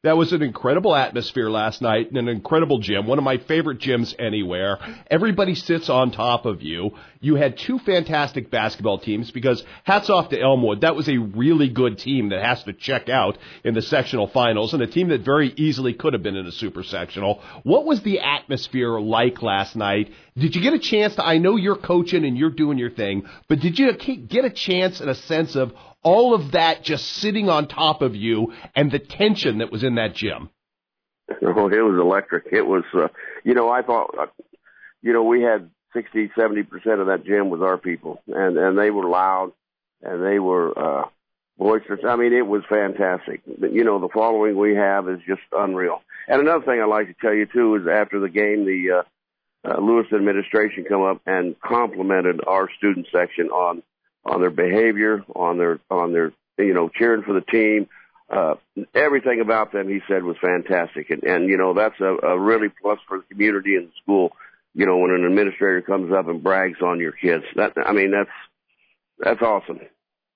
That 0.06 0.18
was 0.18 0.34
an 0.34 0.44
incredible 0.44 0.96
atmosphere 0.96 1.50
last 1.50 1.82
night 1.82 2.10
and 2.10 2.18
an 2.20 2.28
incredible 2.28 2.78
gym, 2.78 3.08
one 3.08 3.18
of 3.18 3.24
my 3.24 3.40
favorite 3.40 3.80
gyms 3.80 4.14
anywhere. 4.20 4.78
Everybody 5.10 5.56
sits 5.56 5.90
on 5.90 6.12
top 6.12 6.46
of 6.46 6.62
you. 6.62 6.92
You 7.22 7.34
had 7.34 7.58
two 7.58 7.80
fantastic 7.80 8.52
basketball 8.52 9.00
teams 9.00 9.32
because 9.32 9.64
hats 9.84 10.12
off 10.12 10.30
to 10.30 10.40
Elmwood. 10.40 10.82
That 10.82 10.96
was 10.96 11.10
a 11.10 11.18
really 11.18 11.70
good 11.70 11.98
team 11.98 12.30
that 12.30 12.44
has 12.44 12.62
to 12.66 12.74
check 12.74 13.10
out 13.10 13.40
in 13.64 13.74
the 13.74 13.82
sectional 13.82 14.28
finals 14.28 14.76
and 14.76 14.84
a 14.84 14.88
team 14.88 15.08
that 15.08 15.22
very 15.22 15.52
easily 15.58 15.96
could 15.96 16.14
have 16.14 16.22
been 16.22 16.36
in 16.36 16.46
a 16.46 16.52
super 16.52 16.84
sectional. 16.84 17.42
What 17.64 17.86
was 17.86 18.04
the 18.04 18.20
atmosphere 18.20 19.00
like 19.00 19.42
last 19.42 19.76
night? 19.76 20.12
Did 20.38 20.56
you 20.56 20.62
get 20.62 20.76
a 20.76 20.80
chance 20.80 21.16
to, 21.16 21.26
I 21.26 21.40
know 21.40 21.56
you're 21.56 21.78
coaching 21.78 22.26
and 22.26 22.38
you're 22.38 22.52
doing 22.52 22.78
your 22.78 22.92
thing, 22.92 23.28
but 23.48 23.60
did 23.60 23.80
you 23.80 23.92
get 23.92 24.46
a 24.46 24.52
chance 24.52 25.00
and 25.00 25.10
a 25.10 25.16
sense 25.16 25.56
of 25.56 25.74
all 26.06 26.36
of 26.36 26.52
that 26.52 26.84
just 26.84 27.04
sitting 27.04 27.50
on 27.50 27.68
top 27.68 28.04
of 28.04 28.16
you 28.16 28.54
and 28.76 28.92
the 28.92 29.00
tension 29.00 29.58
that 29.58 29.72
was 29.72 29.84
in 29.84 29.96
that 29.96 30.14
gym. 30.14 30.50
Oh, 31.42 31.68
it 31.68 31.82
was 31.82 32.00
electric. 32.00 32.46
It 32.52 32.62
was, 32.62 32.84
uh, 32.94 33.08
you 33.44 33.56
know, 33.56 33.68
I 33.70 33.82
thought, 33.82 34.16
uh, 34.20 34.28
you 35.02 35.12
know, 35.12 35.24
we 35.24 35.42
had 35.42 35.72
sixty, 35.92 36.30
seventy 36.38 36.62
percent 36.62 37.00
of 37.00 37.08
that 37.08 37.26
gym 37.26 37.50
was 37.50 37.62
our 37.62 37.80
people, 37.80 38.22
and 38.28 38.56
and 38.58 38.78
they 38.78 38.92
were 38.92 39.10
loud, 39.10 39.52
and 40.04 40.24
they 40.24 40.38
were 40.38 40.78
uh, 40.78 41.06
boisterous. 41.58 42.02
I 42.08 42.16
mean, 42.16 42.32
it 42.32 42.46
was 42.46 42.62
fantastic. 42.70 43.42
But, 43.60 43.74
you 43.74 43.84
know, 43.84 44.00
the 44.00 44.10
following 44.14 44.56
we 44.56 44.76
have 44.76 45.10
is 45.10 45.20
just 45.28 45.42
unreal. 45.52 46.02
And 46.28 46.42
another 46.42 46.64
thing 46.64 46.80
I'd 46.80 46.90
like 46.90 47.08
to 47.08 47.16
tell 47.20 47.34
you 47.34 47.48
too 47.52 47.76
is 47.76 47.88
after 47.92 48.20
the 48.20 48.30
game, 48.30 48.66
the 48.66 49.02
uh, 49.02 49.72
uh, 49.72 49.82
Lewis 49.82 50.08
administration 50.14 50.86
come 50.88 51.02
up 51.02 51.22
and 51.26 51.60
complimented 51.60 52.42
our 52.46 52.70
student 52.78 53.08
section 53.12 53.48
on 53.48 53.82
on 54.26 54.42
their 54.42 54.50
behavior, 54.50 55.24
on 55.36 55.58
their 55.58 55.80
on 55.90 56.14
their 56.14 56.34
you 56.58 56.74
know 56.74 56.90
cheering 56.90 57.24
for 57.24 57.34
the 57.34 57.42
team. 57.42 57.88
Uh, 58.28 58.56
everything 58.96 59.40
about 59.40 59.72
them, 59.72 59.88
he 59.88 60.00
said, 60.08 60.24
was 60.24 60.38
fantastic, 60.42 61.10
and 61.10 61.24
and 61.24 61.50
you 61.50 61.58
know 61.58 61.74
that's 61.74 62.00
a, 62.00 62.28
a 62.28 62.40
really 62.40 62.70
plus 62.82 63.00
for 63.08 63.20
the 63.20 63.24
community 63.26 63.76
and 63.76 63.88
the 63.88 63.92
school. 64.02 64.32
You 64.74 64.86
know, 64.86 64.98
when 64.98 65.12
an 65.12 65.26
administrator 65.26 65.82
comes 65.82 66.12
up 66.12 66.28
and 66.28 66.44
brags 66.44 66.82
on 66.82 67.00
your 67.00 67.14
kids, 67.14 67.46
that 67.56 67.74
I 67.78 67.94
mean 67.94 68.12
that's 68.12 68.30
that's 69.20 69.42
awesome. 69.42 69.80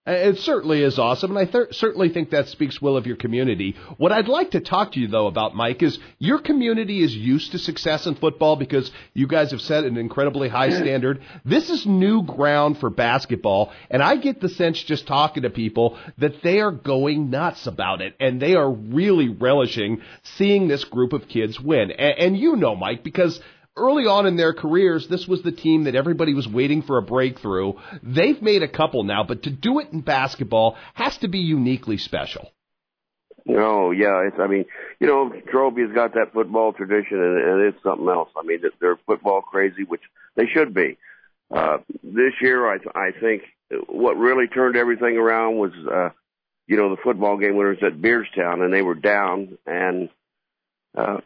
Uh, 0.10 0.14
it 0.14 0.40
certainly 0.40 0.82
is 0.82 0.98
awesome, 0.98 1.38
and 1.38 1.48
I 1.48 1.52
th- 1.52 1.74
certainly 1.74 2.10
think 2.10 2.32
that 2.32 2.48
speaks 2.48 2.82
well 2.82 2.98
of 2.98 3.06
your 3.06 3.16
community. 3.16 3.76
What 3.98 4.12
I'd 4.12 4.28
like 4.28 4.52
to 4.52 4.60
talk 4.60 4.94
to 4.94 5.00
you, 5.00 5.08
though, 5.08 5.28
about, 5.28 5.56
Mike, 5.56 5.84
is 5.84 6.00
your 6.18 6.40
community 6.40 7.04
is 7.04 7.16
used 7.16 7.52
to 7.52 7.60
success 7.60 8.08
in 8.08 8.16
football 8.16 8.56
because 8.56 8.90
you 9.14 9.28
guys 9.28 9.52
have 9.52 9.62
set 9.62 9.84
an 9.84 9.98
incredibly 9.98 10.50
high 10.50 10.72
standard. 10.72 11.22
This 11.46 11.70
is 11.70 11.86
new 11.86 12.24
ground 12.24 12.80
for 12.80 12.90
basketball, 12.90 13.72
and 13.92 14.02
I 14.02 14.16
get 14.16 14.42
the 14.42 14.50
sense 14.50 14.82
just 14.82 15.06
talking 15.06 15.44
to 15.44 15.52
people 15.52 16.00
that 16.18 16.42
they 16.42 16.60
are 16.60 16.72
going 16.72 17.30
nuts 17.30 17.68
about 17.68 18.02
it, 18.02 18.16
and 18.20 18.42
they 18.42 18.56
are 18.56 18.72
really 18.72 19.30
relishing 19.30 20.02
seeing 20.38 20.68
this 20.68 20.86
group 20.86 21.14
of 21.14 21.28
kids 21.28 21.60
win. 21.60 21.92
and, 21.92 22.18
and 22.18 22.38
you 22.38 22.56
know, 22.56 22.76
Mike, 22.76 23.04
because– 23.04 23.40
early 23.80 24.06
on 24.06 24.26
in 24.26 24.36
their 24.36 24.54
careers, 24.54 25.08
this 25.08 25.28
was 25.28 25.42
the 25.42 25.52
team 25.52 25.86
that 25.86 25.96
everybody 25.96 26.34
was 26.34 26.48
waiting 26.48 26.82
for 26.82 26.98
a 26.98 27.02
breakthrough. 27.02 27.74
They've 28.04 28.42
made 28.42 28.64
a 28.64 28.68
couple 28.68 29.04
now, 29.04 29.24
but 29.24 29.44
to 29.44 29.50
do 29.50 29.80
it 29.80 29.90
in 29.92 30.02
basketball 30.02 30.78
has 30.94 31.18
to 31.20 31.28
be 31.28 31.40
uniquely 31.40 31.98
special. 31.98 32.52
Oh 33.48 33.92
yeah, 33.92 34.28
it's. 34.28 34.38
I 34.40 34.48
mean, 34.48 34.66
you 35.00 35.08
know, 35.08 35.32
Troby's 35.50 35.94
got 35.96 36.14
that 36.14 36.34
football 36.34 36.74
tradition, 36.74 37.18
and, 37.18 37.38
and 37.38 37.62
it's 37.62 37.82
something 37.84 38.08
else. 38.08 38.30
I 38.38 38.46
mean, 38.46 38.62
they're 38.80 39.00
football 39.08 39.42
crazy, 39.42 39.84
which 39.84 40.02
they 40.36 40.46
should 40.46 40.74
be. 40.74 40.98
Uh, 41.50 41.78
this 42.04 42.34
year, 42.42 42.72
I 42.72 42.78
I 42.94 43.12
think 43.20 43.44
what 43.88 44.18
really 44.18 44.48
turned 44.48 44.76
everything 44.76 45.18
around 45.18 45.58
was, 45.58 45.72
uh, 45.92 46.10
you 46.68 46.78
know, 46.78 46.90
the 46.90 47.02
football 47.02 47.38
game 47.38 47.56
winners 47.56 47.80
at 47.82 48.02
Beardstown, 48.02 48.62
and 48.62 48.74
they 48.74 48.82
were 48.82 48.96
down, 48.96 49.58
and 49.66 50.10
uh, 50.96 51.18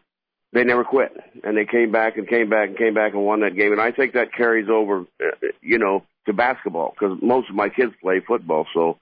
they 0.54 0.64
never 0.64 0.84
quit. 0.84 1.12
And 1.42 1.56
they 1.56 1.66
came 1.66 1.92
back 1.92 2.16
and 2.16 2.26
came 2.26 2.48
back 2.48 2.68
and 2.68 2.78
came 2.78 2.94
back 2.94 3.12
and 3.12 3.22
won 3.22 3.40
that 3.40 3.56
game. 3.56 3.72
And 3.72 3.80
i 3.80 3.90
think 3.90 4.14
that 4.14 4.32
carries 4.32 4.68
over 4.70 5.00
uh, 5.00 5.46
you 5.60 5.78
know 5.78 6.04
to 6.26 6.32
basketball 6.32 6.94
because 6.98 7.18
most 7.20 7.50
of 7.50 7.56
my 7.56 7.68
kids 7.68 7.92
play 8.00 8.22
football. 8.26 8.66
So 8.72 8.98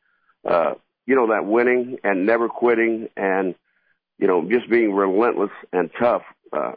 uh 0.48 0.74
you 1.06 1.14
know 1.14 1.28
that 1.28 1.46
winning 1.46 1.98
and 2.02 2.26
never 2.26 2.48
quitting 2.48 3.08
and 3.16 3.54
you 4.18 4.26
know 4.26 4.48
just 4.50 4.68
being 4.68 4.92
relentless 4.92 5.50
and 5.72 5.90
tough 6.00 6.22
uh 6.52 6.72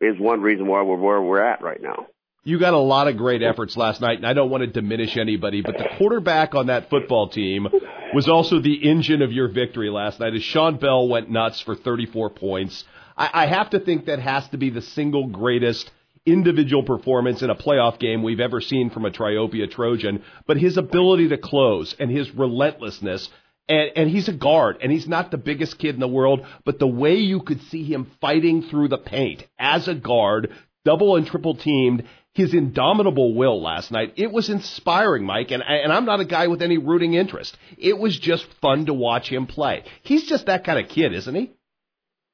is 0.00 0.18
one 0.18 0.40
reason 0.40 0.66
why 0.66 0.82
we're 0.82 0.96
where 0.96 1.20
we're 1.20 1.42
at 1.42 1.62
right 1.62 1.82
now. 1.82 2.06
You 2.42 2.58
got 2.58 2.72
a 2.72 2.78
lot 2.78 3.06
of 3.06 3.18
great 3.18 3.42
efforts 3.42 3.76
last 3.76 4.00
night, 4.00 4.16
and 4.16 4.26
I 4.26 4.32
don't 4.32 4.48
want 4.48 4.62
to 4.62 4.66
diminish 4.66 5.18
anybody, 5.18 5.60
but 5.60 5.76
the 5.76 5.90
quarterback 5.98 6.54
on 6.54 6.68
that 6.68 6.88
football 6.88 7.28
team 7.28 7.68
was 8.14 8.30
also 8.30 8.60
the 8.60 8.88
engine 8.88 9.20
of 9.20 9.30
your 9.30 9.48
victory 9.48 9.90
last 9.90 10.20
night 10.20 10.34
as 10.34 10.42
Sean 10.42 10.78
Bell 10.78 11.06
went 11.06 11.28
nuts 11.28 11.60
for 11.60 11.74
34 11.76 12.30
points. 12.30 12.82
I, 13.20 13.44
I 13.44 13.46
have 13.46 13.70
to 13.70 13.80
think 13.80 14.06
that 14.06 14.18
has 14.18 14.48
to 14.48 14.56
be 14.56 14.70
the 14.70 14.80
single 14.80 15.28
greatest 15.28 15.90
individual 16.24 16.82
performance 16.82 17.42
in 17.42 17.50
a 17.50 17.54
playoff 17.54 17.98
game 17.98 18.22
we've 18.22 18.40
ever 18.40 18.60
seen 18.60 18.90
from 18.90 19.04
a 19.04 19.10
Triopia 19.10 19.70
Trojan, 19.70 20.22
but 20.46 20.56
his 20.56 20.76
ability 20.78 21.28
to 21.28 21.38
close 21.38 21.94
and 21.98 22.10
his 22.10 22.30
relentlessness. 22.34 23.28
And, 23.68 23.90
and 23.94 24.10
he's 24.10 24.28
a 24.28 24.32
guard, 24.32 24.78
and 24.82 24.90
he's 24.90 25.06
not 25.06 25.30
the 25.30 25.38
biggest 25.38 25.78
kid 25.78 25.94
in 25.94 26.00
the 26.00 26.08
world, 26.08 26.44
but 26.64 26.78
the 26.78 26.86
way 26.86 27.16
you 27.16 27.40
could 27.40 27.62
see 27.64 27.84
him 27.84 28.10
fighting 28.20 28.62
through 28.62 28.88
the 28.88 28.98
paint 28.98 29.44
as 29.58 29.86
a 29.86 29.94
guard, 29.94 30.50
double 30.84 31.16
and 31.16 31.26
triple 31.26 31.54
teamed, 31.54 32.04
his 32.32 32.54
indomitable 32.54 33.34
will 33.34 33.62
last 33.62 33.90
night, 33.92 34.14
it 34.16 34.32
was 34.32 34.50
inspiring, 34.50 35.24
Mike. 35.24 35.50
And, 35.50 35.62
and 35.62 35.92
I'm 35.92 36.04
not 36.04 36.20
a 36.20 36.24
guy 36.24 36.46
with 36.46 36.62
any 36.62 36.78
rooting 36.78 37.14
interest. 37.14 37.56
It 37.76 37.98
was 37.98 38.18
just 38.18 38.46
fun 38.60 38.86
to 38.86 38.94
watch 38.94 39.28
him 39.28 39.46
play. 39.46 39.84
He's 40.02 40.24
just 40.24 40.46
that 40.46 40.64
kind 40.64 40.78
of 40.78 40.90
kid, 40.90 41.12
isn't 41.12 41.34
he? 41.34 41.50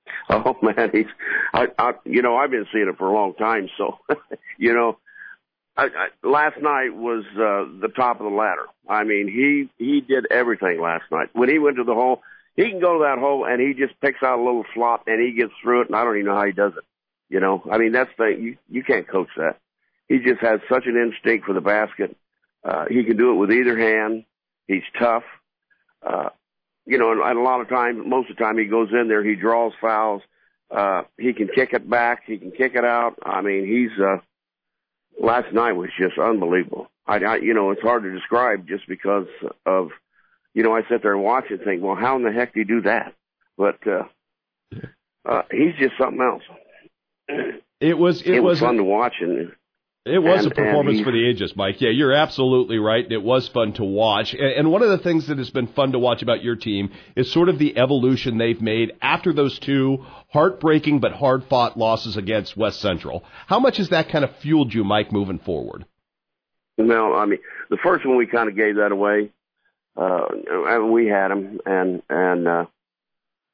Oh 0.30 0.56
man, 0.62 0.90
he's 0.92 1.06
I, 1.54 1.68
I 1.78 1.92
you 2.04 2.22
know 2.22 2.36
I've 2.36 2.50
been 2.50 2.66
seeing 2.72 2.88
it 2.88 2.98
for 2.98 3.08
a 3.08 3.12
long 3.12 3.34
time, 3.34 3.68
so 3.76 3.98
you 4.58 4.72
know 4.72 4.98
I, 5.76 5.84
I, 5.84 6.26
last 6.26 6.60
night 6.60 6.94
was 6.94 7.24
uh, 7.34 7.80
the 7.80 7.92
top 7.94 8.20
of 8.20 8.24
the 8.24 8.36
ladder. 8.36 8.66
I 8.88 9.04
mean, 9.04 9.28
he 9.28 9.68
he 9.84 10.00
did 10.00 10.26
everything 10.30 10.80
last 10.80 11.04
night. 11.12 11.28
When 11.32 11.48
he 11.48 11.58
went 11.58 11.76
to 11.76 11.84
the 11.84 11.94
hole, 11.94 12.22
he 12.56 12.70
can 12.70 12.80
go 12.80 12.98
to 12.98 13.04
that 13.04 13.18
hole 13.18 13.44
and 13.44 13.60
he 13.60 13.74
just 13.74 14.00
picks 14.00 14.22
out 14.22 14.38
a 14.38 14.42
little 14.42 14.64
flop 14.74 15.04
and 15.06 15.20
he 15.20 15.36
gets 15.36 15.52
through 15.62 15.82
it, 15.82 15.88
and 15.88 15.96
I 15.96 16.04
don't 16.04 16.16
even 16.16 16.26
know 16.26 16.36
how 16.36 16.46
he 16.46 16.52
does 16.52 16.72
it. 16.76 16.84
You 17.28 17.40
know, 17.40 17.62
I 17.70 17.78
mean 17.78 17.92
that's 17.92 18.10
the 18.16 18.26
you 18.26 18.56
you 18.70 18.82
can't 18.82 19.06
coach 19.06 19.28
that. 19.36 19.58
He 20.08 20.18
just 20.18 20.40
has 20.40 20.60
such 20.68 20.86
an 20.86 20.96
instinct 20.96 21.46
for 21.46 21.52
the 21.52 21.60
basket. 21.60 22.16
Uh, 22.64 22.86
he 22.88 23.04
can 23.04 23.16
do 23.16 23.32
it 23.32 23.36
with 23.36 23.52
either 23.52 23.76
hand. 23.78 24.24
He's 24.66 24.82
tough. 24.98 25.24
Uh, 26.04 26.30
you 26.86 26.98
know, 26.98 27.12
and, 27.12 27.20
and 27.20 27.38
a 27.38 27.42
lot 27.42 27.60
of 27.60 27.68
times, 27.68 28.02
most 28.06 28.30
of 28.30 28.36
the 28.36 28.42
time, 28.42 28.58
he 28.58 28.64
goes 28.64 28.90
in 28.92 29.08
there, 29.08 29.24
he 29.24 29.34
draws 29.34 29.72
fouls. 29.80 30.22
Uh, 30.70 31.02
he 31.18 31.32
can 31.32 31.48
kick 31.48 31.72
it 31.72 31.88
back, 31.88 32.22
he 32.26 32.38
can 32.38 32.50
kick 32.50 32.74
it 32.74 32.84
out. 32.84 33.18
I 33.24 33.40
mean, 33.40 33.66
he's 33.66 34.00
uh, 34.02 34.18
last 35.20 35.52
night 35.52 35.72
was 35.72 35.90
just 35.98 36.18
unbelievable. 36.18 36.88
I, 37.06 37.18
I, 37.18 37.36
you 37.36 37.54
know, 37.54 37.70
it's 37.70 37.82
hard 37.82 38.02
to 38.02 38.12
describe 38.12 38.66
just 38.66 38.88
because 38.88 39.28
of, 39.64 39.90
you 40.54 40.64
know, 40.64 40.74
I 40.74 40.82
sit 40.88 41.02
there 41.02 41.12
and 41.12 41.22
watch 41.22 41.44
and 41.50 41.60
think, 41.60 41.82
well, 41.82 41.94
how 41.94 42.16
in 42.16 42.24
the 42.24 42.32
heck 42.32 42.54
do 42.54 42.60
you 42.60 42.66
do 42.66 42.82
that? 42.82 43.14
But 43.56 43.78
uh, 43.86 44.04
uh, 45.24 45.42
he's 45.52 45.74
just 45.78 45.96
something 45.98 46.20
else. 46.20 46.42
It 47.80 47.96
was 47.96 48.22
it, 48.22 48.34
it 48.36 48.40
was, 48.40 48.60
was 48.60 48.60
fun 48.60 48.76
to 48.76 48.84
watch 48.84 49.14
and 49.20 49.52
it 50.06 50.20
was 50.20 50.44
and, 50.44 50.52
a 50.52 50.54
performance 50.54 51.00
for 51.00 51.10
the 51.10 51.28
ages, 51.28 51.54
Mike. 51.56 51.80
Yeah, 51.80 51.90
you're 51.90 52.12
absolutely 52.12 52.78
right. 52.78 53.04
It 53.10 53.22
was 53.22 53.48
fun 53.48 53.72
to 53.74 53.84
watch. 53.84 54.34
And 54.34 54.70
one 54.70 54.82
of 54.82 54.88
the 54.88 54.98
things 54.98 55.26
that 55.26 55.38
has 55.38 55.50
been 55.50 55.66
fun 55.66 55.92
to 55.92 55.98
watch 55.98 56.22
about 56.22 56.44
your 56.44 56.54
team 56.54 56.92
is 57.16 57.32
sort 57.32 57.48
of 57.48 57.58
the 57.58 57.76
evolution 57.76 58.38
they've 58.38 58.60
made 58.62 58.92
after 59.02 59.32
those 59.32 59.58
two 59.58 60.04
heartbreaking 60.32 61.00
but 61.00 61.10
hard 61.12 61.42
fought 61.50 61.76
losses 61.76 62.16
against 62.16 62.56
West 62.56 62.80
Central. 62.80 63.24
How 63.48 63.58
much 63.58 63.78
has 63.78 63.88
that 63.88 64.08
kind 64.08 64.24
of 64.24 64.36
fueled 64.36 64.72
you, 64.72 64.84
Mike, 64.84 65.10
moving 65.10 65.40
forward? 65.40 65.84
Well, 66.78 67.14
I 67.14 67.26
mean, 67.26 67.40
the 67.68 67.78
first 67.82 68.06
one 68.06 68.16
we 68.16 68.26
kind 68.26 68.48
of 68.48 68.54
gave 68.54 68.76
that 68.76 68.92
away. 68.92 69.32
Uh, 69.96 70.26
we 70.84 71.08
had 71.08 71.28
them 71.32 71.58
and, 71.66 72.02
and, 72.08 72.46
uh, 72.46 72.66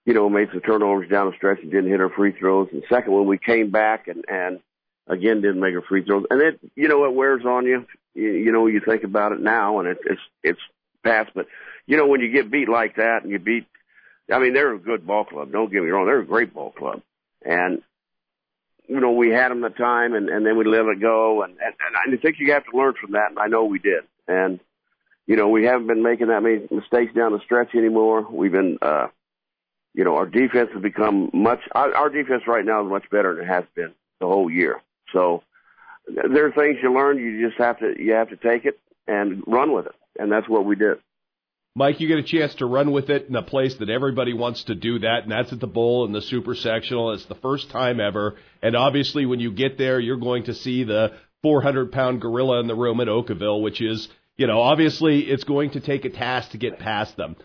you 0.05 0.13
know, 0.13 0.29
made 0.29 0.49
some 0.51 0.61
turnovers 0.61 1.09
down 1.09 1.31
the 1.31 1.37
stretch 1.37 1.61
and 1.63 1.71
didn't 1.71 1.91
hit 1.91 2.01
our 2.01 2.11
free 2.11 2.33
throws. 2.33 2.69
And 2.73 2.83
the 2.83 2.87
second 2.91 3.13
one 3.13 3.27
we 3.27 3.39
came 3.39 3.71
back 3.71 4.09
and, 4.09 4.25
and, 4.29 4.61
again 5.07 5.41
didn't 5.41 5.61
make 5.61 5.75
a 5.75 5.83
free 5.83 6.05
throw, 6.05 6.25
and 6.31 6.41
it 6.41 6.61
you 6.75 6.89
know 6.89 7.05
it 7.05 7.15
wears 7.15 7.45
on 7.45 7.67
you. 7.67 7.87
You, 8.15 8.33
you 8.33 8.53
know 8.53 8.67
you 8.67 8.81
think 8.81 9.05
about 9.05 9.33
it 9.33 9.41
now, 9.41 9.79
and 9.81 9.89
it, 9.89 9.99
it's 10.05 10.21
it's 10.43 10.61
past. 11.05 11.31
But 11.35 11.47
you 11.87 11.97
know 11.97 12.07
when 12.07 12.21
you 12.21 12.31
get 12.31 12.51
beat 12.51 12.69
like 12.69 12.97
that, 12.97 13.23
and 13.23 13.31
you 13.31 13.39
beat, 13.39 13.67
I 14.33 14.39
mean 14.39 14.55
they're 14.55 14.75
a 14.75 14.79
good 14.79 15.07
ball 15.07 15.25
club. 15.25 15.53
Don't 15.53 15.73
get 15.73 15.83
me 15.83 15.91
wrong, 15.91 16.07
they're 16.07 16.21
a 16.21 16.27
great 16.27 16.55
ball 16.55 16.71
club, 16.71 17.03
and 17.45 17.83
you 18.87 19.01
know 19.01 19.13
we 19.13 19.31
had 19.31 19.51
them 19.51 19.61
the 19.61 19.71
time, 19.71 20.15
and 20.15 20.29
and 20.29 20.47
then 20.47 20.57
we 20.57 20.65
let 20.65 20.87
it 20.87 21.01
go, 21.01 21.43
and 21.43 21.53
and, 21.53 21.75
and 22.05 22.15
I 22.15 22.17
think 22.21 22.37
you 22.39 22.53
have 22.53 22.65
to 22.71 22.77
learn 22.77 22.95
from 23.01 23.13
that, 23.13 23.31
and 23.31 23.39
I 23.39 23.49
know 23.49 23.65
we 23.65 23.79
did, 23.79 24.05
and. 24.27 24.61
You 25.25 25.37
know, 25.37 25.49
we 25.49 25.65
haven't 25.65 25.87
been 25.87 26.03
making 26.03 26.27
that 26.27 26.43
many 26.43 26.67
mistakes 26.69 27.15
down 27.15 27.31
the 27.31 27.39
stretch 27.45 27.77
anymore. 27.77 28.27
We've 28.29 28.51
been, 28.51 28.79
uh, 28.83 29.07
you 29.95 30.03
know, 30.03 30.17
our 30.17 30.27
defense 30.27 30.71
has 30.73 30.83
become 30.83 31.31
much. 31.33 31.61
Our, 31.73 31.95
our 31.95 32.09
defense 32.09 32.43
right 32.49 32.65
now 32.65 32.85
is 32.85 32.91
much 32.91 33.09
better 33.09 33.37
than 33.37 33.45
it 33.45 33.49
has 33.49 33.65
been 33.77 33.93
the 34.19 34.27
whole 34.27 34.51
year. 34.51 34.83
So 35.13 35.43
there 36.07 36.47
are 36.47 36.53
things 36.53 36.79
you 36.83 36.93
learn. 36.93 37.19
You 37.19 37.49
just 37.49 37.61
have 37.61 37.79
to 37.81 37.95
you 37.99 38.15
have 38.15 38.31
to 38.31 38.37
take 38.37 38.65
it 38.65 38.79
and 39.07 39.43
run 39.47 39.73
with 39.73 39.87
it, 39.87 39.95
and 40.19 40.31
that's 40.31 40.49
what 40.49 40.65
we 40.65 40.77
did. 40.77 40.99
Mike, 41.75 42.01
you 42.01 42.09
get 42.09 42.19
a 42.19 42.23
chance 42.23 42.55
to 42.57 42.67
run 42.67 42.93
with 42.93 43.09
it 43.09 43.29
in 43.29 43.35
a 43.35 43.43
place 43.43 43.75
that 43.77 43.89
everybody 43.89 44.35
wants 44.35 44.65
to 44.65 44.75
do 44.75 44.99
that, 44.99 45.23
and 45.23 45.33
that's 45.33 45.55
at 45.55 45.61
the 45.61 45.67
Bowl 45.67 46.05
and 46.05 46.15
the 46.15 46.21
Super 46.21 46.55
Sectional. 46.55 47.13
It's 47.13 47.25
the 47.25 47.35
first 47.35 47.71
time 47.71 47.99
ever, 47.99 48.37
and 48.63 48.77
obviously, 48.77 49.25
when 49.25 49.41
you 49.41 49.53
get 49.53 49.79
there, 49.79 49.99
you're 49.99 50.19
going 50.19 50.45
to 50.45 50.55
see 50.55 50.85
the 50.85 51.13
400 51.43 51.91
pound 51.91 52.21
gorilla 52.21 52.61
in 52.61 52.67
the 52.67 52.75
room 52.75 53.01
at 53.01 53.09
Okawville, 53.09 53.63
which 53.63 53.81
is, 53.81 54.09
you 54.37 54.47
know, 54.47 54.61
obviously, 54.61 55.21
it's 55.21 55.45
going 55.45 55.71
to 55.71 55.81
take 55.81 56.05
a 56.05 56.11
task 56.11 56.51
to 56.51 56.59
get 56.59 56.79
past 56.79 57.17
them. 57.17 57.37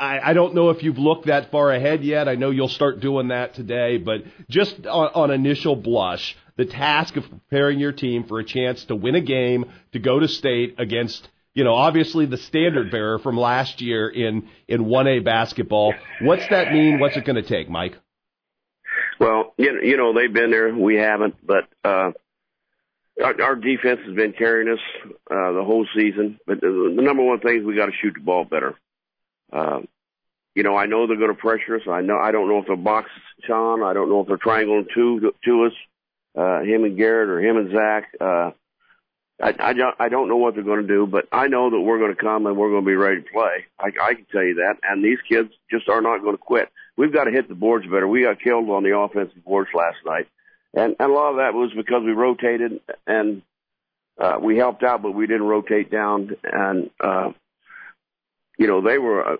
I, 0.00 0.30
I 0.30 0.32
don't 0.32 0.54
know 0.54 0.70
if 0.70 0.82
you've 0.82 0.98
looked 0.98 1.26
that 1.26 1.50
far 1.50 1.70
ahead 1.70 2.02
yet. 2.02 2.26
I 2.26 2.34
know 2.34 2.50
you'll 2.50 2.68
start 2.68 3.00
doing 3.00 3.28
that 3.28 3.54
today, 3.54 3.98
but 3.98 4.22
just 4.48 4.86
on, 4.86 5.10
on 5.14 5.30
initial 5.30 5.76
blush, 5.76 6.36
the 6.56 6.64
task 6.64 7.16
of 7.16 7.24
preparing 7.28 7.78
your 7.78 7.92
team 7.92 8.24
for 8.24 8.40
a 8.40 8.44
chance 8.44 8.82
to 8.86 8.96
win 8.96 9.14
a 9.14 9.20
game, 9.20 9.70
to 9.92 9.98
go 9.98 10.18
to 10.18 10.26
state 10.26 10.76
against 10.78 11.28
you 11.52 11.64
know, 11.64 11.74
obviously 11.74 12.26
the 12.26 12.36
standard 12.36 12.92
bearer 12.92 13.18
from 13.18 13.36
last 13.36 13.80
year 13.80 14.08
in 14.08 14.48
in 14.68 14.84
1A 14.84 15.24
basketball. 15.24 15.92
What's 16.20 16.46
that 16.48 16.72
mean? 16.72 17.00
What's 17.00 17.16
it 17.16 17.24
going 17.24 17.42
to 17.42 17.48
take, 17.48 17.68
Mike? 17.68 17.96
Well, 19.18 19.52
you 19.58 19.96
know, 19.96 20.14
they've 20.14 20.32
been 20.32 20.52
there, 20.52 20.72
we 20.72 20.94
haven't, 20.94 21.44
but 21.44 21.68
uh 21.84 22.12
our, 23.22 23.42
our 23.42 23.56
defense 23.56 24.00
has 24.06 24.14
been 24.14 24.32
carrying 24.32 24.72
us 24.72 24.78
uh 25.30 25.52
the 25.52 25.64
whole 25.64 25.86
season. 25.94 26.38
But 26.46 26.60
the, 26.60 26.94
the 26.96 27.02
number 27.02 27.22
one 27.22 27.40
thing 27.40 27.58
is 27.58 27.66
we 27.66 27.74
got 27.74 27.86
to 27.86 27.92
shoot 28.00 28.14
the 28.14 28.20
ball 28.20 28.44
better. 28.44 28.76
Uh, 29.52 29.80
you 30.54 30.62
know, 30.62 30.76
I 30.76 30.86
know 30.86 31.06
they're 31.06 31.16
going 31.16 31.34
to 31.34 31.40
pressure 31.40 31.76
us. 31.76 31.82
I 31.88 32.00
know 32.00 32.18
I 32.18 32.32
don't 32.32 32.48
know 32.48 32.58
if 32.58 32.66
they'll 32.66 32.76
box 32.76 33.10
Sean. 33.46 33.82
I 33.82 33.92
don't 33.92 34.08
know 34.08 34.20
if 34.20 34.26
they're 34.26 34.36
triangling 34.36 34.86
to, 34.94 35.32
to 35.44 35.64
us, 35.64 35.72
uh, 36.36 36.60
him 36.60 36.84
and 36.84 36.96
Garrett 36.96 37.28
or 37.28 37.40
him 37.40 37.56
and 37.56 37.72
Zach. 37.72 38.12
Uh, 38.20 38.50
I, 39.42 39.54
I 39.58 39.72
don't 39.72 39.94
I 39.98 40.08
don't 40.08 40.28
know 40.28 40.36
what 40.36 40.54
they're 40.54 40.64
going 40.64 40.82
to 40.82 40.86
do, 40.86 41.06
but 41.06 41.26
I 41.32 41.46
know 41.46 41.70
that 41.70 41.80
we're 41.80 41.98
going 41.98 42.14
to 42.14 42.20
come 42.20 42.46
and 42.46 42.56
we're 42.56 42.70
going 42.70 42.84
to 42.84 42.90
be 42.90 42.96
ready 42.96 43.22
to 43.22 43.32
play. 43.32 43.64
I, 43.78 43.90
I 44.02 44.14
can 44.14 44.26
tell 44.30 44.42
you 44.42 44.56
that. 44.56 44.74
And 44.82 45.04
these 45.04 45.18
kids 45.28 45.50
just 45.70 45.88
are 45.88 46.02
not 46.02 46.20
going 46.20 46.34
to 46.36 46.42
quit. 46.42 46.68
We've 46.96 47.12
got 47.12 47.24
to 47.24 47.30
hit 47.30 47.48
the 47.48 47.54
boards 47.54 47.86
better. 47.86 48.06
We 48.06 48.22
got 48.22 48.42
killed 48.42 48.68
on 48.68 48.82
the 48.82 48.96
offensive 48.96 49.42
boards 49.44 49.70
last 49.74 49.98
night, 50.04 50.28
and 50.74 50.94
and 50.98 51.10
a 51.10 51.14
lot 51.14 51.30
of 51.30 51.36
that 51.36 51.54
was 51.54 51.72
because 51.74 52.02
we 52.04 52.12
rotated 52.12 52.80
and 53.06 53.42
uh, 54.20 54.38
we 54.42 54.58
helped 54.58 54.82
out, 54.82 55.00
but 55.02 55.12
we 55.12 55.26
didn't 55.26 55.46
rotate 55.46 55.90
down. 55.90 56.36
And 56.44 56.90
uh, 57.00 57.32
you 58.60 58.68
know 58.68 58.80
they 58.80 58.98
were 58.98 59.22
a, 59.22 59.38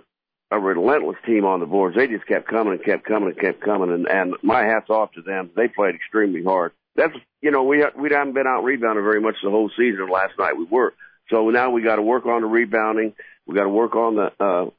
a 0.50 0.59
relentless 0.59 1.19
team 1.25 1.45
on 1.45 1.61
the 1.61 1.67
boards. 1.67 1.95
They 1.95 2.09
just 2.09 2.27
kept 2.27 2.49
coming 2.49 2.73
and 2.73 2.85
kept 2.85 3.05
coming 3.05 3.29
and 3.29 3.39
kept 3.39 3.61
coming. 3.61 3.93
And 3.93 4.09
and 4.09 4.35
my 4.43 4.65
hats 4.65 4.91
off 4.91 5.12
to 5.12 5.23
them. 5.23 5.50
They 5.55 5.69
played 5.69 5.95
extremely 5.95 6.43
hard 6.43 6.73
that's 6.97 7.15
you 7.41 7.50
know 7.50 7.65
we 7.65 7.85
we 7.97 8.11
haven't 8.11 8.35
been 8.35 8.47
out 8.47 8.65
rebounding 8.65 9.05
very 9.05 9.21
much 9.21 9.37
the 9.43 9.50
whole 9.50 9.71
season. 9.77 10.09
Last 10.09 10.39
night 10.39 10.57
we 10.57 10.65
were, 10.65 10.95
so 11.31 11.50
now 11.50 11.71
we 11.71 11.83
got 11.83 11.97
to 11.97 12.03
work 12.03 12.27
on 12.27 12.43
the 12.43 12.47
rebounding. 12.47 13.15
We 13.47 13.55
got 13.55 13.65
to 13.65 13.69
work 13.69 13.95
on 13.95 14.17
the 14.17 14.33
uh, 14.45 14.71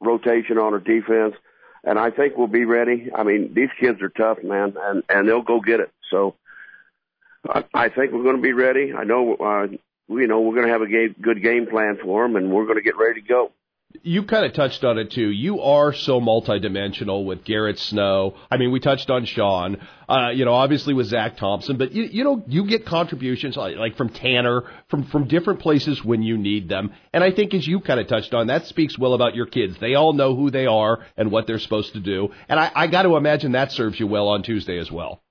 rotation 0.00 0.58
on 0.58 0.74
our 0.74 0.80
defense, 0.80 1.34
and 1.84 1.98
I 1.98 2.10
think 2.10 2.36
we'll 2.36 2.46
be 2.46 2.64
ready. 2.64 3.10
I 3.14 3.22
mean, 3.24 3.52
these 3.54 3.70
kids 3.80 4.00
are 4.02 4.08
tough, 4.08 4.38
man, 4.42 4.74
and 4.78 5.02
and 5.08 5.28
they'll 5.28 5.42
go 5.42 5.60
get 5.60 5.80
it. 5.80 5.90
So 6.10 6.36
I, 7.48 7.64
I 7.74 7.88
think 7.88 8.12
we're 8.12 8.22
going 8.22 8.36
to 8.36 8.42
be 8.42 8.52
ready. 8.52 8.92
I 8.94 9.04
know, 9.04 9.34
uh, 9.34 9.66
you 10.08 10.26
know, 10.26 10.40
we're 10.40 10.54
going 10.54 10.66
to 10.66 10.72
have 10.72 10.82
a 10.82 10.88
game, 10.88 11.16
good 11.20 11.42
game 11.42 11.66
plan 11.66 11.98
for 12.02 12.22
them, 12.22 12.36
and 12.36 12.52
we're 12.52 12.66
going 12.66 12.78
to 12.78 12.82
get 12.82 12.96
ready 12.96 13.20
to 13.20 13.26
go 13.26 13.52
you 14.02 14.24
kind 14.24 14.44
of 14.44 14.52
touched 14.52 14.84
on 14.84 14.98
it 14.98 15.10
too. 15.10 15.28
You 15.28 15.60
are 15.60 15.92
so 15.92 16.20
multidimensional 16.20 17.24
with 17.24 17.44
Garrett 17.44 17.78
Snow. 17.78 18.36
I 18.50 18.56
mean, 18.56 18.70
we 18.70 18.80
touched 18.80 19.10
on 19.10 19.24
Sean, 19.24 19.78
uh, 20.08 20.30
you 20.34 20.44
know, 20.44 20.54
obviously 20.54 20.94
with 20.94 21.06
Zach 21.06 21.36
Thompson, 21.36 21.76
but 21.76 21.92
you, 21.92 22.04
you 22.04 22.24
know, 22.24 22.42
you 22.46 22.66
get 22.66 22.86
contributions 22.86 23.56
like, 23.56 23.76
like 23.76 23.96
from 23.96 24.08
Tanner, 24.08 24.64
from, 24.88 25.04
from 25.04 25.28
different 25.28 25.60
places 25.60 26.04
when 26.04 26.22
you 26.22 26.36
need 26.36 26.68
them. 26.68 26.92
And 27.12 27.22
I 27.24 27.30
think 27.30 27.54
as 27.54 27.66
you 27.66 27.80
kind 27.80 28.00
of 28.00 28.06
touched 28.06 28.34
on, 28.34 28.48
that 28.48 28.66
speaks 28.66 28.98
well 28.98 29.14
about 29.14 29.34
your 29.34 29.46
kids. 29.46 29.76
They 29.80 29.94
all 29.94 30.12
know 30.12 30.34
who 30.34 30.50
they 30.50 30.66
are 30.66 31.04
and 31.16 31.30
what 31.30 31.46
they're 31.46 31.58
supposed 31.58 31.94
to 31.94 32.00
do. 32.00 32.30
And 32.48 32.60
I, 32.60 32.70
I 32.74 32.86
got 32.86 33.02
to 33.02 33.16
imagine 33.16 33.52
that 33.52 33.72
serves 33.72 33.98
you 33.98 34.06
well 34.06 34.28
on 34.28 34.42
Tuesday 34.42 34.78
as 34.78 34.90
well. 34.90 35.22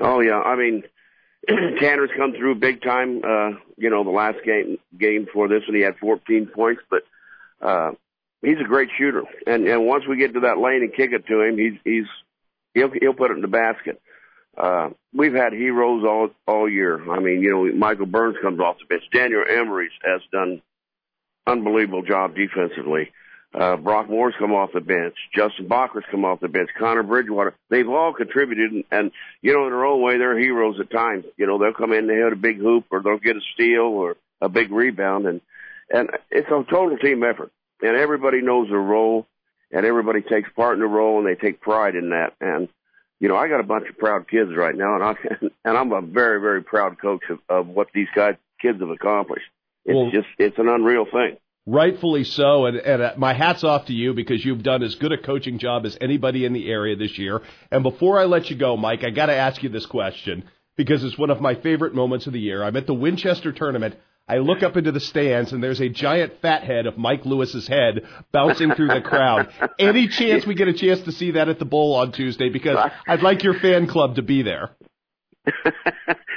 Oh 0.00 0.20
yeah. 0.20 0.40
I 0.40 0.56
mean, 0.56 0.82
Tanner's 1.48 2.10
come 2.16 2.32
through 2.32 2.56
big 2.56 2.82
time, 2.82 3.20
uh, 3.24 3.50
you 3.76 3.90
know, 3.90 4.02
the 4.02 4.10
last 4.10 4.38
game, 4.44 4.78
game 4.98 5.26
for 5.32 5.48
this 5.48 5.62
and 5.66 5.76
he 5.76 5.82
had 5.82 5.96
14 6.00 6.50
points, 6.54 6.82
but 6.90 7.02
uh, 7.64 7.92
he's 8.42 8.60
a 8.60 8.68
great 8.68 8.90
shooter, 8.98 9.22
and 9.46 9.66
and 9.66 9.86
once 9.86 10.04
we 10.08 10.16
get 10.16 10.34
to 10.34 10.40
that 10.40 10.58
lane 10.58 10.82
and 10.82 10.94
kick 10.94 11.10
it 11.12 11.26
to 11.26 11.40
him, 11.40 11.58
he's 11.58 11.80
he's 11.84 12.06
he'll 12.74 12.90
he'll 13.00 13.14
put 13.14 13.30
it 13.30 13.36
in 13.36 13.42
the 13.42 13.48
basket. 13.48 14.00
Uh, 14.56 14.90
we've 15.12 15.34
had 15.34 15.52
heroes 15.52 16.04
all 16.04 16.28
all 16.46 16.68
year. 16.68 17.10
I 17.10 17.18
mean, 17.20 17.42
you 17.42 17.50
know, 17.50 17.76
Michael 17.76 18.06
Burns 18.06 18.36
comes 18.42 18.60
off 18.60 18.76
the 18.78 18.86
bench. 18.86 19.02
Daniel 19.12 19.44
Emery 19.48 19.90
has 20.04 20.20
done 20.30 20.62
unbelievable 21.46 22.02
job 22.02 22.34
defensively. 22.36 23.10
Uh, 23.52 23.76
Brock 23.76 24.10
Moore's 24.10 24.34
come 24.36 24.52
off 24.52 24.70
the 24.74 24.80
bench. 24.80 25.14
Justin 25.32 25.68
Bachler's 25.68 26.04
come 26.10 26.24
off 26.24 26.40
the 26.40 26.48
bench. 26.48 26.70
Connor 26.76 27.04
Bridgewater. 27.04 27.54
They've 27.70 27.88
all 27.88 28.12
contributed, 28.12 28.72
and, 28.72 28.84
and 28.90 29.10
you 29.42 29.52
know, 29.52 29.64
in 29.64 29.70
their 29.70 29.84
own 29.84 30.02
way, 30.02 30.18
they're 30.18 30.38
heroes 30.38 30.80
at 30.80 30.90
times. 30.90 31.24
You 31.36 31.46
know, 31.46 31.58
they'll 31.58 31.72
come 31.72 31.92
in, 31.92 32.08
they 32.08 32.14
hit 32.14 32.32
a 32.32 32.36
big 32.36 32.58
hoop, 32.58 32.86
or 32.90 33.00
they'll 33.00 33.18
get 33.18 33.36
a 33.36 33.40
steal, 33.54 33.82
or 33.82 34.16
a 34.40 34.48
big 34.48 34.72
rebound, 34.72 35.26
and 35.26 35.40
and 35.90 36.10
it's 36.30 36.48
a 36.48 36.64
total 36.68 36.96
team 36.98 37.22
effort. 37.22 37.52
And 37.82 37.96
everybody 37.96 38.40
knows 38.40 38.68
their 38.68 38.78
role, 38.78 39.26
and 39.70 39.84
everybody 39.84 40.22
takes 40.22 40.48
part 40.54 40.74
in 40.74 40.80
the 40.80 40.86
role, 40.86 41.18
and 41.18 41.26
they 41.26 41.34
take 41.34 41.60
pride 41.60 41.96
in 41.96 42.10
that. 42.10 42.34
And 42.40 42.68
you 43.20 43.28
know, 43.28 43.36
I 43.36 43.48
got 43.48 43.60
a 43.60 43.64
bunch 43.64 43.88
of 43.88 43.98
proud 43.98 44.28
kids 44.28 44.50
right 44.56 44.74
now, 44.74 44.94
and 44.94 45.04
I 45.04 45.14
and 45.64 45.76
I'm 45.76 45.92
a 45.92 46.00
very 46.00 46.40
very 46.40 46.62
proud 46.62 47.00
coach 47.00 47.22
of, 47.30 47.38
of 47.48 47.66
what 47.68 47.88
these 47.94 48.08
guys 48.14 48.36
kids 48.60 48.80
have 48.80 48.90
accomplished. 48.90 49.46
It's 49.84 49.94
well, 49.94 50.10
just 50.10 50.28
it's 50.38 50.58
an 50.58 50.68
unreal 50.68 51.04
thing. 51.04 51.36
Rightfully 51.66 52.24
so, 52.24 52.66
and, 52.66 52.76
and 52.76 53.02
uh, 53.02 53.14
my 53.16 53.32
hat's 53.32 53.64
off 53.64 53.86
to 53.86 53.94
you 53.94 54.12
because 54.12 54.44
you've 54.44 54.62
done 54.62 54.82
as 54.82 54.96
good 54.96 55.12
a 55.12 55.18
coaching 55.18 55.58
job 55.58 55.86
as 55.86 55.96
anybody 55.98 56.44
in 56.44 56.52
the 56.52 56.68
area 56.68 56.94
this 56.94 57.16
year. 57.16 57.40
And 57.70 57.82
before 57.82 58.20
I 58.20 58.26
let 58.26 58.50
you 58.50 58.56
go, 58.56 58.76
Mike, 58.76 59.02
I 59.02 59.08
got 59.08 59.26
to 59.26 59.34
ask 59.34 59.62
you 59.62 59.70
this 59.70 59.86
question 59.86 60.44
because 60.76 61.02
it's 61.02 61.16
one 61.16 61.30
of 61.30 61.40
my 61.40 61.54
favorite 61.54 61.94
moments 61.94 62.26
of 62.26 62.34
the 62.34 62.40
year. 62.40 62.62
I'm 62.62 62.76
at 62.76 62.86
the 62.86 62.92
Winchester 62.92 63.50
tournament. 63.50 63.94
I 64.26 64.38
look 64.38 64.62
up 64.62 64.76
into 64.76 64.90
the 64.90 65.00
stands 65.00 65.52
and 65.52 65.62
there's 65.62 65.80
a 65.80 65.88
giant 65.88 66.40
fat 66.40 66.64
head 66.64 66.86
of 66.86 66.96
Mike 66.96 67.26
Lewis's 67.26 67.68
head 67.68 68.06
bouncing 68.32 68.72
through 68.74 68.88
the 68.88 69.02
crowd. 69.02 69.52
Any 69.78 70.08
chance 70.08 70.46
we 70.46 70.54
get 70.54 70.68
a 70.68 70.72
chance 70.72 71.02
to 71.02 71.12
see 71.12 71.32
that 71.32 71.48
at 71.48 71.58
the 71.58 71.66
bowl 71.66 71.94
on 71.94 72.12
Tuesday? 72.12 72.48
Because 72.48 72.90
I'd 73.06 73.22
like 73.22 73.42
your 73.42 73.58
fan 73.60 73.86
club 73.86 74.16
to 74.16 74.22
be 74.22 74.42
there. 74.42 74.70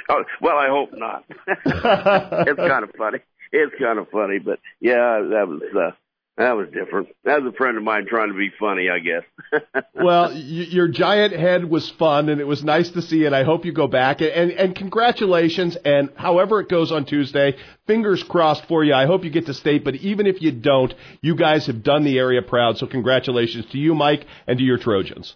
oh, 0.08 0.24
well, 0.42 0.58
I 0.58 0.68
hope 0.68 0.90
not. 0.92 1.24
it's 1.46 2.58
kind 2.58 2.84
of 2.84 2.90
funny. 2.98 3.20
It's 3.52 3.74
kind 3.80 3.98
of 3.98 4.08
funny, 4.10 4.38
but 4.38 4.58
yeah, 4.80 5.20
that 5.30 5.48
was 5.48 5.62
uh, 5.74 5.96
that 6.38 6.52
was 6.52 6.68
different. 6.72 7.08
That 7.24 7.42
was 7.42 7.52
a 7.52 7.56
friend 7.56 7.76
of 7.76 7.82
mine 7.82 8.06
trying 8.08 8.28
to 8.28 8.38
be 8.38 8.50
funny, 8.60 8.88
I 8.88 9.00
guess. 9.00 9.82
well, 9.94 10.30
y- 10.30 10.36
your 10.36 10.86
giant 10.86 11.32
head 11.34 11.68
was 11.68 11.90
fun, 11.90 12.28
and 12.28 12.40
it 12.40 12.46
was 12.46 12.62
nice 12.62 12.88
to 12.90 13.02
see 13.02 13.24
it. 13.24 13.32
I 13.32 13.42
hope 13.42 13.64
you 13.64 13.72
go 13.72 13.88
back, 13.88 14.20
and 14.20 14.52
and 14.52 14.76
congratulations. 14.76 15.76
And 15.84 16.10
however 16.14 16.60
it 16.60 16.68
goes 16.68 16.92
on 16.92 17.06
Tuesday, 17.06 17.56
fingers 17.88 18.22
crossed 18.22 18.66
for 18.66 18.84
you. 18.84 18.94
I 18.94 19.06
hope 19.06 19.24
you 19.24 19.30
get 19.30 19.46
to 19.46 19.54
state, 19.54 19.82
but 19.82 19.96
even 19.96 20.28
if 20.28 20.40
you 20.40 20.52
don't, 20.52 20.94
you 21.22 21.34
guys 21.34 21.66
have 21.66 21.82
done 21.82 22.04
the 22.04 22.18
area 22.18 22.40
proud. 22.40 22.78
So 22.78 22.86
congratulations 22.86 23.66
to 23.72 23.78
you, 23.78 23.96
Mike, 23.96 24.24
and 24.46 24.58
to 24.58 24.64
your 24.64 24.78
Trojans. 24.78 25.34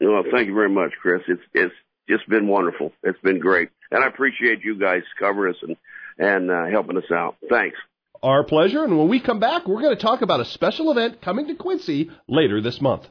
Well, 0.00 0.24
thank 0.32 0.48
you 0.48 0.54
very 0.54 0.68
much, 0.68 0.94
Chris. 1.00 1.22
It's 1.28 1.42
it's 1.52 1.74
just 2.08 2.28
been 2.28 2.48
wonderful. 2.48 2.90
It's 3.04 3.20
been 3.20 3.38
great, 3.38 3.68
and 3.92 4.02
I 4.02 4.08
appreciate 4.08 4.64
you 4.64 4.80
guys 4.80 5.02
covering 5.16 5.54
us 5.54 5.60
and 5.62 5.76
and 6.18 6.50
uh, 6.50 6.66
helping 6.66 6.96
us 6.96 7.10
out. 7.12 7.36
Thanks. 7.48 7.76
Our 8.24 8.42
pleasure. 8.42 8.82
And 8.84 8.96
when 8.96 9.08
we 9.08 9.20
come 9.20 9.38
back, 9.38 9.68
we're 9.68 9.82
going 9.82 9.94
to 9.94 10.02
talk 10.02 10.22
about 10.22 10.40
a 10.40 10.46
special 10.46 10.90
event 10.90 11.20
coming 11.20 11.46
to 11.48 11.54
Quincy 11.54 12.10
later 12.26 12.62
this 12.62 12.80
month. 12.80 13.06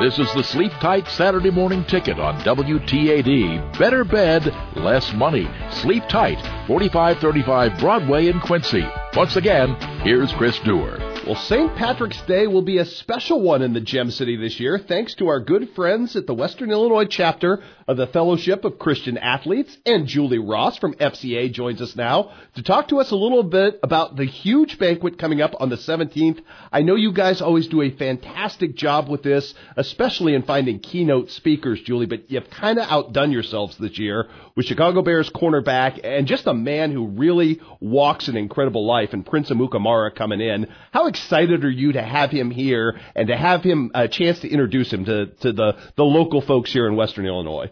This 0.00 0.18
is 0.18 0.32
the 0.34 0.42
Sleep 0.42 0.72
Tight 0.80 1.06
Saturday 1.08 1.50
morning 1.50 1.84
ticket 1.84 2.18
on 2.18 2.40
WTAD. 2.40 3.78
Better 3.78 4.02
bed, 4.02 4.46
less 4.74 5.12
money. 5.12 5.46
Sleep 5.82 6.04
Tight, 6.08 6.40
4535 6.66 7.78
Broadway 7.78 8.28
in 8.28 8.40
Quincy. 8.40 8.84
Once 9.14 9.36
again, 9.36 9.74
here's 10.00 10.32
Chris 10.32 10.58
Dewar. 10.60 11.11
Well, 11.24 11.36
St. 11.36 11.76
Patrick's 11.76 12.20
Day 12.22 12.48
will 12.48 12.62
be 12.62 12.78
a 12.78 12.84
special 12.84 13.40
one 13.40 13.62
in 13.62 13.74
the 13.74 13.80
Gem 13.80 14.10
City 14.10 14.34
this 14.34 14.58
year, 14.58 14.76
thanks 14.76 15.14
to 15.14 15.28
our 15.28 15.38
good 15.38 15.70
friends 15.76 16.16
at 16.16 16.26
the 16.26 16.34
Western 16.34 16.72
Illinois 16.72 17.04
chapter 17.04 17.62
of 17.86 17.96
the 17.96 18.08
Fellowship 18.08 18.64
of 18.64 18.80
Christian 18.80 19.16
Athletes. 19.16 19.78
And 19.86 20.08
Julie 20.08 20.40
Ross 20.40 20.78
from 20.78 20.94
FCA 20.94 21.52
joins 21.52 21.80
us 21.80 21.94
now 21.94 22.32
to 22.56 22.62
talk 22.64 22.88
to 22.88 22.98
us 22.98 23.12
a 23.12 23.16
little 23.16 23.44
bit 23.44 23.78
about 23.84 24.16
the 24.16 24.24
huge 24.24 24.80
banquet 24.80 25.16
coming 25.16 25.40
up 25.40 25.54
on 25.60 25.68
the 25.68 25.76
17th. 25.76 26.40
I 26.72 26.82
know 26.82 26.96
you 26.96 27.12
guys 27.12 27.40
always 27.40 27.68
do 27.68 27.82
a 27.82 27.90
fantastic 27.90 28.74
job 28.74 29.08
with 29.08 29.22
this, 29.22 29.54
especially 29.76 30.34
in 30.34 30.42
finding 30.42 30.80
keynote 30.80 31.30
speakers, 31.30 31.80
Julie, 31.82 32.06
but 32.06 32.32
you've 32.32 32.50
kind 32.50 32.80
of 32.80 32.90
outdone 32.90 33.30
yourselves 33.30 33.76
this 33.78 33.96
year 33.96 34.26
with 34.56 34.66
Chicago 34.66 35.02
Bears 35.02 35.30
cornerback 35.30 36.00
and 36.02 36.26
just 36.26 36.48
a 36.48 36.54
man 36.54 36.90
who 36.90 37.06
really 37.06 37.60
walks 37.78 38.26
an 38.26 38.36
incredible 38.36 38.84
life 38.84 39.12
and 39.12 39.24
Prince 39.24 39.50
Amukamara 39.50 40.12
coming 40.16 40.40
in. 40.40 40.66
How 40.90 41.11
excited 41.12 41.64
are 41.64 41.70
you 41.70 41.92
to 41.92 42.02
have 42.02 42.30
him 42.30 42.50
here 42.50 42.98
and 43.14 43.28
to 43.28 43.36
have 43.36 43.62
him 43.62 43.90
a 43.94 44.08
chance 44.08 44.40
to 44.40 44.48
introduce 44.48 44.92
him 44.92 45.04
to, 45.04 45.26
to 45.26 45.52
the, 45.52 45.76
the 45.96 46.04
local 46.04 46.40
folks 46.40 46.72
here 46.72 46.86
in 46.86 46.96
Western 46.96 47.26
Illinois? 47.26 47.70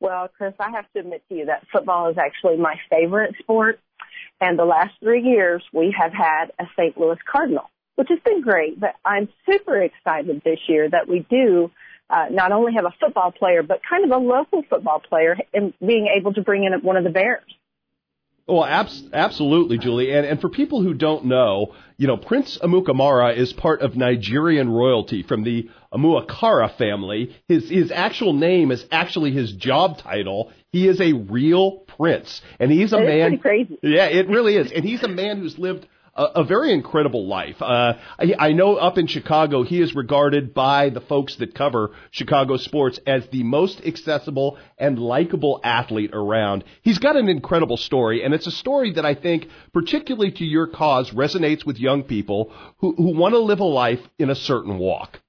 Well, 0.00 0.28
Chris, 0.28 0.54
I 0.60 0.70
have 0.70 0.90
to 0.92 1.00
admit 1.00 1.24
to 1.28 1.34
you 1.34 1.46
that 1.46 1.66
football 1.72 2.08
is 2.10 2.18
actually 2.18 2.56
my 2.56 2.76
favorite 2.88 3.34
sport. 3.40 3.80
And 4.40 4.56
the 4.56 4.64
last 4.64 4.94
three 5.02 5.22
years, 5.22 5.62
we 5.72 5.94
have 5.98 6.12
had 6.12 6.52
a 6.60 6.66
St. 6.76 6.96
Louis 6.96 7.18
Cardinal, 7.30 7.68
which 7.96 8.08
has 8.10 8.20
been 8.24 8.40
great. 8.40 8.78
But 8.78 8.94
I'm 9.04 9.28
super 9.50 9.82
excited 9.82 10.42
this 10.44 10.60
year 10.68 10.88
that 10.88 11.08
we 11.08 11.26
do 11.28 11.72
uh, 12.10 12.26
not 12.30 12.52
only 12.52 12.74
have 12.74 12.84
a 12.84 12.94
football 13.00 13.32
player, 13.32 13.62
but 13.64 13.80
kind 13.88 14.04
of 14.04 14.10
a 14.10 14.22
local 14.22 14.62
football 14.70 15.00
player 15.00 15.36
and 15.52 15.74
being 15.84 16.06
able 16.16 16.32
to 16.34 16.42
bring 16.42 16.64
in 16.64 16.72
one 16.80 16.96
of 16.96 17.04
the 17.04 17.10
Bears. 17.10 17.42
Well, 18.48 18.64
abs- 18.64 19.02
absolutely, 19.12 19.76
Julie. 19.76 20.12
And, 20.12 20.26
and 20.26 20.40
for 20.40 20.48
people 20.48 20.82
who 20.82 20.94
don't 20.94 21.26
know, 21.26 21.74
you 21.98 22.06
know, 22.06 22.16
Prince 22.16 22.56
Amukamara 22.58 23.36
is 23.36 23.52
part 23.52 23.82
of 23.82 23.94
Nigerian 23.94 24.70
royalty 24.70 25.22
from 25.22 25.44
the 25.44 25.68
Amukamara 25.92 26.74
family. 26.78 27.36
His, 27.46 27.68
his 27.68 27.90
actual 27.90 28.32
name 28.32 28.70
is 28.70 28.86
actually 28.90 29.32
his 29.32 29.52
job 29.52 29.98
title. 29.98 30.50
He 30.72 30.88
is 30.88 31.00
a 31.00 31.12
real 31.12 31.72
prince. 31.98 32.40
And 32.58 32.70
he's 32.70 32.94
a 32.94 33.00
man. 33.00 33.38
crazy. 33.38 33.78
Yeah, 33.82 34.06
it 34.06 34.28
really 34.28 34.56
is. 34.56 34.72
And 34.72 34.84
he's 34.84 35.02
a 35.02 35.08
man 35.08 35.38
who's 35.38 35.58
lived 35.58 35.86
a, 36.18 36.40
a 36.40 36.44
very 36.44 36.72
incredible 36.72 37.26
life. 37.26 37.62
Uh, 37.62 37.94
I, 38.18 38.34
I 38.38 38.52
know 38.52 38.74
up 38.74 38.98
in 38.98 39.06
Chicago, 39.06 39.62
he 39.62 39.80
is 39.80 39.94
regarded 39.94 40.52
by 40.52 40.90
the 40.90 41.00
folks 41.00 41.36
that 41.36 41.54
cover 41.54 41.92
Chicago 42.10 42.56
sports 42.56 42.98
as 43.06 43.26
the 43.28 43.44
most 43.44 43.80
accessible 43.86 44.58
and 44.76 44.98
likable 44.98 45.60
athlete 45.62 46.10
around. 46.12 46.64
He's 46.82 46.98
got 46.98 47.16
an 47.16 47.28
incredible 47.28 47.76
story, 47.76 48.24
and 48.24 48.34
it's 48.34 48.46
a 48.46 48.52
story 48.52 48.92
that 48.94 49.06
I 49.06 49.14
think, 49.14 49.48
particularly 49.72 50.32
to 50.32 50.44
your 50.44 50.66
cause, 50.66 51.10
resonates 51.10 51.64
with 51.64 51.78
young 51.78 52.02
people 52.02 52.52
who, 52.78 52.94
who 52.96 53.16
want 53.16 53.34
to 53.34 53.38
live 53.38 53.60
a 53.60 53.64
life 53.64 54.00
in 54.18 54.28
a 54.28 54.34
certain 54.34 54.78
walk. 54.78 55.20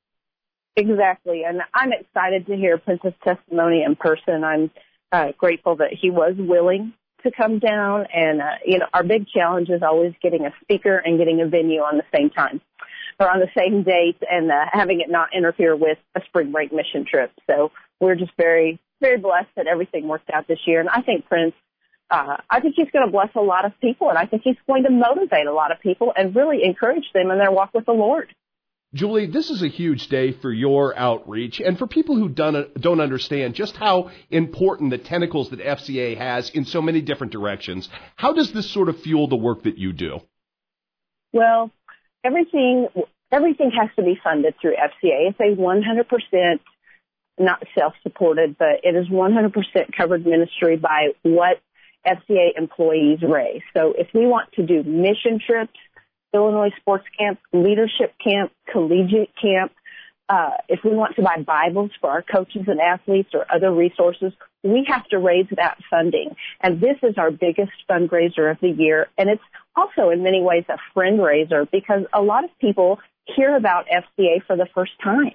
Exactly, 0.75 1.43
and 1.43 1.62
I'm 1.73 1.91
excited 1.91 2.47
to 2.47 2.56
hear 2.56 2.78
Prince's 2.78 3.13
testimony 3.23 3.84
in 3.84 3.95
person. 3.95 4.43
I'm 4.43 4.71
uh, 5.12 5.34
grateful 5.38 5.75
that 5.78 5.91
he 5.91 6.10
was 6.10 6.36
willing 6.38 6.93
to 7.23 7.32
come 7.32 7.60
down. 7.60 8.05
And, 8.13 8.41
uh, 8.41 8.55
you 8.65 8.79
know, 8.79 8.88
our 8.93 9.03
big 9.03 9.27
challenge 9.27 9.69
is 9.69 9.82
always 9.82 10.13
getting 10.21 10.45
a 10.45 10.53
speaker 10.62 10.97
and 10.97 11.17
getting 11.17 11.41
a 11.41 11.47
venue 11.47 11.82
on 11.82 11.97
the 11.97 12.03
same 12.15 12.29
time 12.29 12.62
or 13.19 13.29
on 13.29 13.39
the 13.39 13.49
same 13.58 13.84
date 13.84 14.17
and 14.29 14.51
uh, 14.51 14.65
having 14.71 15.01
it 15.01 15.10
not 15.10 15.29
interfere 15.36 15.75
with 15.75 15.97
a 16.15 16.21
spring 16.25 16.51
break 16.51 16.71
mission 16.71 17.05
trip. 17.05 17.32
So 17.47 17.71
we're 17.99 18.15
just 18.15 18.32
very, 18.38 18.79
very 19.01 19.17
blessed 19.17 19.49
that 19.55 19.67
everything 19.67 20.08
worked 20.08 20.29
out 20.29 20.47
this 20.47 20.60
year. 20.65 20.79
And 20.79 20.89
I 20.89 21.01
think 21.01 21.27
Prince, 21.27 21.53
uh, 22.10 22.38
I 22.49 22.60
think 22.60 22.75
he's 22.75 22.89
going 22.91 23.05
to 23.05 23.12
bless 23.12 23.29
a 23.36 23.41
lot 23.41 23.65
of 23.65 23.73
people 23.82 24.10
and 24.10 24.17
I 24.17 24.25
think 24.25 24.43
he's 24.43 24.58
going 24.67 24.84
to 24.84 24.89
motivate 24.89 25.47
a 25.47 25.53
lot 25.53 25.71
of 25.71 25.79
people 25.79 26.13
and 26.15 26.36
really 26.36 26.63
encourage 26.63 27.12
them 27.13 27.29
in 27.29 27.38
their 27.38 27.51
walk 27.51 27.73
with 27.73 27.86
the 27.86 27.91
Lord. 27.91 28.34
Julie, 28.93 29.28
this 29.28 29.52
is 29.52 29.62
a 29.62 29.67
huge 29.67 30.08
day 30.08 30.32
for 30.32 30.52
your 30.52 30.97
outreach 30.97 31.60
and 31.60 31.78
for 31.78 31.86
people 31.86 32.15
who 32.15 32.28
don't, 32.28 32.99
understand 32.99 33.54
just 33.54 33.75
how 33.75 34.10
important 34.32 34.89
the 34.89 34.97
tentacles 34.97 35.52
that 35.52 35.60
FCA 35.60 36.17
has 36.17 36.49
in 36.49 36.65
so 36.65 36.82
many 36.82 37.02
different 37.02 37.32
directions. 37.32 37.88
How 38.15 38.34
does 38.34 38.52
this 38.52 38.69
sort 38.71 38.89
of 38.89 38.99
fuel 39.02 39.28
the 39.28 39.36
work 39.36 39.63
that 39.63 39.78
you 39.78 39.93
do? 39.93 40.19
Well, 41.32 41.69
everything 42.23 42.88
everything 43.32 43.69
has 43.80 43.89
to 43.95 44.02
be 44.02 44.19
funded 44.23 44.56
through 44.60 44.73
FCA. 44.73 45.30
It's 45.30 45.39
a 45.39 45.56
100% 45.56 46.60
not 47.38 47.63
self-supported, 47.78 48.58
but 48.58 48.82
it 48.84 48.95
is 48.95 49.08
100% 49.08 49.54
covered 49.95 50.25
ministry 50.25 50.78
by 50.78 51.10
what 51.21 51.62
FCA 52.06 52.58
employees 52.58 53.19
raise. 53.21 53.62
So 53.75 53.93
if 53.95 54.08
we 54.13 54.25
want 54.25 54.52
to 54.54 54.65
do 54.65 54.84
mission 54.84 55.39
trips, 55.45 55.78
Illinois 56.33 56.71
Sports 56.79 57.05
Camp, 57.17 57.39
Leadership 57.53 58.13
Camp, 58.23 58.51
Collegiate 58.71 59.31
Camp. 59.41 59.71
Uh, 60.27 60.51
if 60.67 60.81
we 60.83 60.91
want 60.91 61.15
to 61.15 61.23
buy 61.23 61.41
Bibles 61.41 61.91
for 61.99 62.09
our 62.09 62.21
coaches 62.21 62.63
and 62.67 62.79
athletes 62.79 63.29
or 63.33 63.45
other 63.51 63.71
resources, 63.71 64.31
we 64.63 64.85
have 64.87 65.07
to 65.07 65.17
raise 65.17 65.47
that 65.55 65.77
funding. 65.89 66.35
And 66.61 66.79
this 66.79 66.97
is 67.01 67.17
our 67.17 67.31
biggest 67.31 67.71
fundraiser 67.89 68.51
of 68.51 68.59
the 68.61 68.69
year. 68.69 69.07
And 69.17 69.29
it's 69.29 69.41
also 69.75 70.09
in 70.09 70.21
many 70.21 70.41
ways 70.41 70.65
a 70.69 70.77
friend 70.93 71.21
raiser 71.21 71.65
because 71.65 72.03
a 72.13 72.21
lot 72.21 72.43
of 72.43 72.51
people 72.59 72.99
hear 73.35 73.55
about 73.55 73.87
FCA 73.87 74.43
for 74.45 74.55
the 74.55 74.67
first 74.73 74.91
time. 75.03 75.31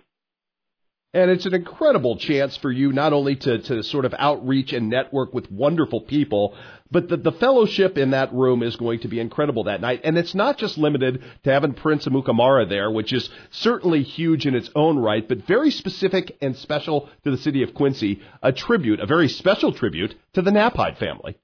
And 1.15 1.31
it's 1.31 1.47
an 1.47 1.55
incredible 1.55 2.17
chance 2.17 2.57
for 2.57 2.73
you 2.73 2.93
not 2.93 3.13
only 3.13 3.37
to, 3.37 3.59
to 3.59 3.85
sort 3.85 4.05
of 4.05 4.17
outreach 4.19 4.73
and 4.73 4.91
network 4.91 5.33
with 5.33 5.49
wonderful 5.49 6.01
people, 6.01 6.57
but 6.91 7.09
the, 7.09 7.17
the 7.17 7.31
fellowship 7.31 7.97
in 7.97 8.11
that 8.11 8.35
room 8.35 8.65
is 8.65 8.75
going 8.75 8.99
to 9.01 9.09
be 9.09 9.21
incredible 9.21 9.65
that 9.65 9.81
night. 9.81 10.01
And 10.03 10.19
it's 10.19 10.35
not 10.35 10.59
just 10.59 10.77
limited 10.77 11.23
to 11.45 11.53
having 11.53 11.75
Prince 11.75 12.07
Amukamara 12.07 12.69
there, 12.69 12.91
which 12.91 13.13
is 13.13 13.31
certainly 13.53 14.03
huge 14.03 14.45
in 14.45 14.57
its 14.57 14.69
own 14.75 14.99
right, 14.99 15.27
but 15.27 15.47
very 15.47 15.71
specific 15.71 16.37
and 16.41 16.57
special 16.57 17.09
to 17.23 17.31
the 17.31 17.39
city 17.39 17.63
of 17.63 17.75
Quincy, 17.75 18.21
a 18.43 18.51
tribute, 18.51 18.99
a 18.99 19.07
very 19.07 19.29
special 19.29 19.73
tribute 19.73 20.17
to 20.33 20.43
the 20.43 20.51
Knapheide 20.51 20.99
family. 20.99 21.39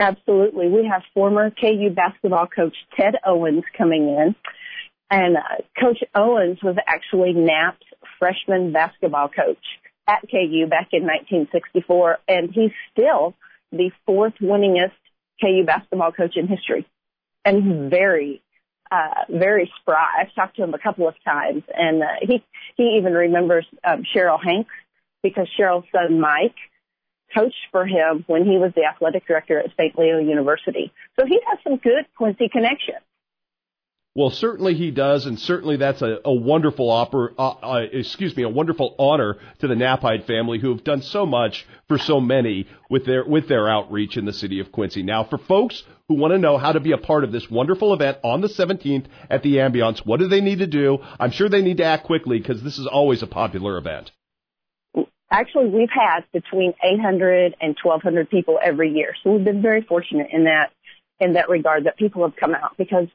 Absolutely. 0.00 0.68
We 0.68 0.88
have 0.90 1.02
former 1.14 1.50
KU 1.50 1.90
basketball 1.94 2.48
coach 2.48 2.74
Ted 2.96 3.14
Owens 3.24 3.62
coming 3.78 4.08
in. 4.08 4.34
And 5.12 5.36
uh, 5.36 5.40
Coach 5.78 5.98
Owens 6.14 6.58
was 6.62 6.74
actually 6.88 7.34
Knapp's 7.34 7.84
freshman 8.22 8.70
basketball 8.70 9.28
coach 9.28 9.64
at 10.06 10.20
KU 10.30 10.66
back 10.70 10.90
in 10.92 11.02
1964, 11.02 12.18
and 12.28 12.50
he's 12.52 12.70
still 12.92 13.34
the 13.72 13.90
fourth 14.06 14.34
winningest 14.40 14.92
KU 15.40 15.64
basketball 15.66 16.12
coach 16.12 16.36
in 16.36 16.46
history. 16.46 16.86
And 17.44 17.64
he's 17.64 17.90
very, 17.90 18.40
uh, 18.92 19.24
very 19.28 19.72
spry. 19.80 20.20
I've 20.20 20.32
talked 20.36 20.54
to 20.56 20.62
him 20.62 20.72
a 20.72 20.78
couple 20.78 21.08
of 21.08 21.14
times, 21.24 21.64
and 21.74 22.00
uh, 22.00 22.06
he 22.20 22.44
he 22.76 22.96
even 22.98 23.12
remembers 23.12 23.66
um, 23.82 24.04
Cheryl 24.14 24.38
Hanks 24.40 24.70
because 25.24 25.48
Cheryl's 25.58 25.86
son 25.90 26.20
Mike 26.20 26.54
coached 27.34 27.66
for 27.72 27.84
him 27.84 28.22
when 28.28 28.44
he 28.44 28.56
was 28.56 28.70
the 28.76 28.84
athletic 28.84 29.26
director 29.26 29.58
at 29.58 29.70
St. 29.76 29.98
Leo 29.98 30.18
University. 30.18 30.92
So 31.18 31.26
he 31.26 31.40
has 31.48 31.58
some 31.64 31.78
good 31.78 32.06
Quincy 32.16 32.48
connections. 32.48 33.02
Well, 34.14 34.28
certainly 34.28 34.74
he 34.74 34.90
does, 34.90 35.24
and 35.24 35.38
certainly 35.40 35.78
that's 35.78 36.02
a, 36.02 36.18
a 36.26 36.32
wonderful 36.32 36.88
oper, 36.90 37.30
uh, 37.38 37.48
uh, 37.48 37.86
excuse 37.90 38.36
me, 38.36 38.42
a 38.42 38.48
wonderful 38.48 38.94
honor 38.98 39.38
to 39.60 39.66
the 39.66 39.74
Knapheide 39.74 40.26
family 40.26 40.58
who 40.58 40.68
have 40.68 40.84
done 40.84 41.00
so 41.00 41.24
much 41.24 41.66
for 41.88 41.96
so 41.96 42.20
many 42.20 42.66
with 42.90 43.06
their 43.06 43.24
with 43.24 43.48
their 43.48 43.70
outreach 43.70 44.18
in 44.18 44.26
the 44.26 44.32
city 44.34 44.60
of 44.60 44.70
Quincy. 44.70 45.02
Now, 45.02 45.24
for 45.24 45.38
folks 45.38 45.82
who 46.08 46.16
want 46.16 46.34
to 46.34 46.38
know 46.38 46.58
how 46.58 46.72
to 46.72 46.80
be 46.80 46.92
a 46.92 46.98
part 46.98 47.24
of 47.24 47.32
this 47.32 47.50
wonderful 47.50 47.94
event 47.94 48.18
on 48.22 48.42
the 48.42 48.48
17th 48.48 49.06
at 49.30 49.42
the 49.42 49.56
Ambiance, 49.56 50.04
what 50.04 50.20
do 50.20 50.28
they 50.28 50.42
need 50.42 50.58
to 50.58 50.66
do? 50.66 50.98
I'm 51.18 51.30
sure 51.30 51.48
they 51.48 51.62
need 51.62 51.78
to 51.78 51.84
act 51.84 52.04
quickly 52.04 52.36
because 52.36 52.62
this 52.62 52.78
is 52.78 52.86
always 52.86 53.22
a 53.22 53.26
popular 53.26 53.78
event. 53.78 54.10
Actually, 55.30 55.70
we've 55.70 55.88
had 55.88 56.24
between 56.34 56.74
800 56.84 57.56
and 57.62 57.74
1,200 57.82 58.28
people 58.28 58.58
every 58.62 58.92
year, 58.92 59.14
so 59.24 59.30
we've 59.32 59.44
been 59.44 59.62
very 59.62 59.80
fortunate 59.80 60.28
in 60.30 60.44
that 60.44 60.70
in 61.18 61.34
that 61.34 61.48
regard 61.48 61.84
that 61.84 61.96
people 61.96 62.22
have 62.24 62.36
come 62.36 62.54
out 62.54 62.76
because 62.76 63.06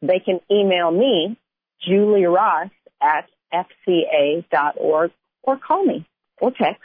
They 0.00 0.20
can 0.20 0.40
email 0.50 0.90
me, 0.90 1.36
Julie 1.86 2.24
Ross, 2.24 2.70
at 3.02 3.28
fca.org 3.52 5.10
or 5.42 5.58
call 5.58 5.84
me 5.84 6.06
or 6.40 6.50
text 6.50 6.82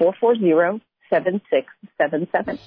217-440-7677. 0.00 2.58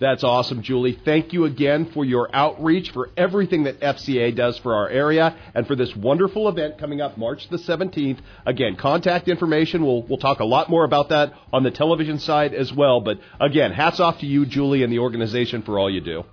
That's 0.00 0.24
awesome, 0.24 0.62
Julie. 0.62 0.98
Thank 1.04 1.34
you 1.34 1.44
again 1.44 1.90
for 1.92 2.06
your 2.06 2.34
outreach, 2.34 2.90
for 2.90 3.10
everything 3.18 3.64
that 3.64 3.80
FCA 3.80 4.34
does 4.34 4.56
for 4.56 4.74
our 4.74 4.88
area, 4.88 5.36
and 5.54 5.66
for 5.66 5.76
this 5.76 5.94
wonderful 5.94 6.48
event 6.48 6.78
coming 6.78 7.02
up 7.02 7.18
March 7.18 7.46
the 7.50 7.58
17th. 7.58 8.18
Again, 8.46 8.76
contact 8.76 9.28
information. 9.28 9.84
We'll, 9.84 10.02
we'll 10.04 10.16
talk 10.16 10.40
a 10.40 10.46
lot 10.46 10.70
more 10.70 10.84
about 10.84 11.10
that 11.10 11.34
on 11.52 11.64
the 11.64 11.70
television 11.70 12.18
side 12.18 12.54
as 12.54 12.72
well. 12.72 13.02
But 13.02 13.18
again, 13.38 13.72
hats 13.72 14.00
off 14.00 14.20
to 14.20 14.26
you, 14.26 14.46
Julie, 14.46 14.82
and 14.82 14.90
the 14.90 15.00
organization 15.00 15.60
for 15.60 15.78
all 15.78 15.90
you 15.90 16.00
do. 16.00 16.24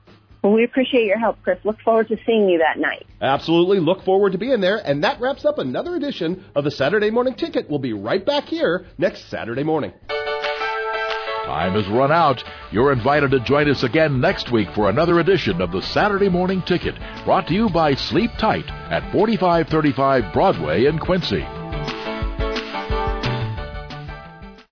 Well, 0.47 0.55
we 0.55 0.63
appreciate 0.63 1.03
your 1.03 1.19
help, 1.19 1.43
Chris. 1.43 1.59
Look 1.65 1.81
forward 1.81 2.07
to 2.07 2.15
seeing 2.25 2.47
you 2.47 2.59
that 2.59 2.79
night. 2.79 3.05
Absolutely. 3.21 3.81
Look 3.81 4.05
forward 4.05 4.31
to 4.31 4.37
being 4.37 4.61
there. 4.61 4.77
And 4.77 5.03
that 5.03 5.19
wraps 5.19 5.43
up 5.43 5.57
another 5.57 5.93
edition 5.93 6.45
of 6.55 6.63
the 6.63 6.71
Saturday 6.71 7.09
Morning 7.09 7.33
Ticket. 7.33 7.69
We'll 7.69 7.79
be 7.79 7.91
right 7.91 8.25
back 8.25 8.45
here 8.45 8.85
next 8.97 9.29
Saturday 9.29 9.63
morning. 9.63 9.91
Time 10.07 11.73
has 11.73 11.85
run 11.89 12.13
out. 12.13 12.45
You're 12.71 12.93
invited 12.93 13.31
to 13.31 13.41
join 13.41 13.69
us 13.69 13.83
again 13.83 14.21
next 14.21 14.49
week 14.49 14.69
for 14.73 14.89
another 14.89 15.19
edition 15.19 15.59
of 15.59 15.73
the 15.73 15.81
Saturday 15.81 16.29
Morning 16.29 16.61
Ticket, 16.61 16.95
brought 17.25 17.47
to 17.47 17.53
you 17.53 17.69
by 17.69 17.95
Sleep 17.95 18.31
Tight 18.37 18.69
at 18.69 19.11
4535 19.11 20.31
Broadway 20.31 20.85
in 20.85 20.97
Quincy. 20.97 21.45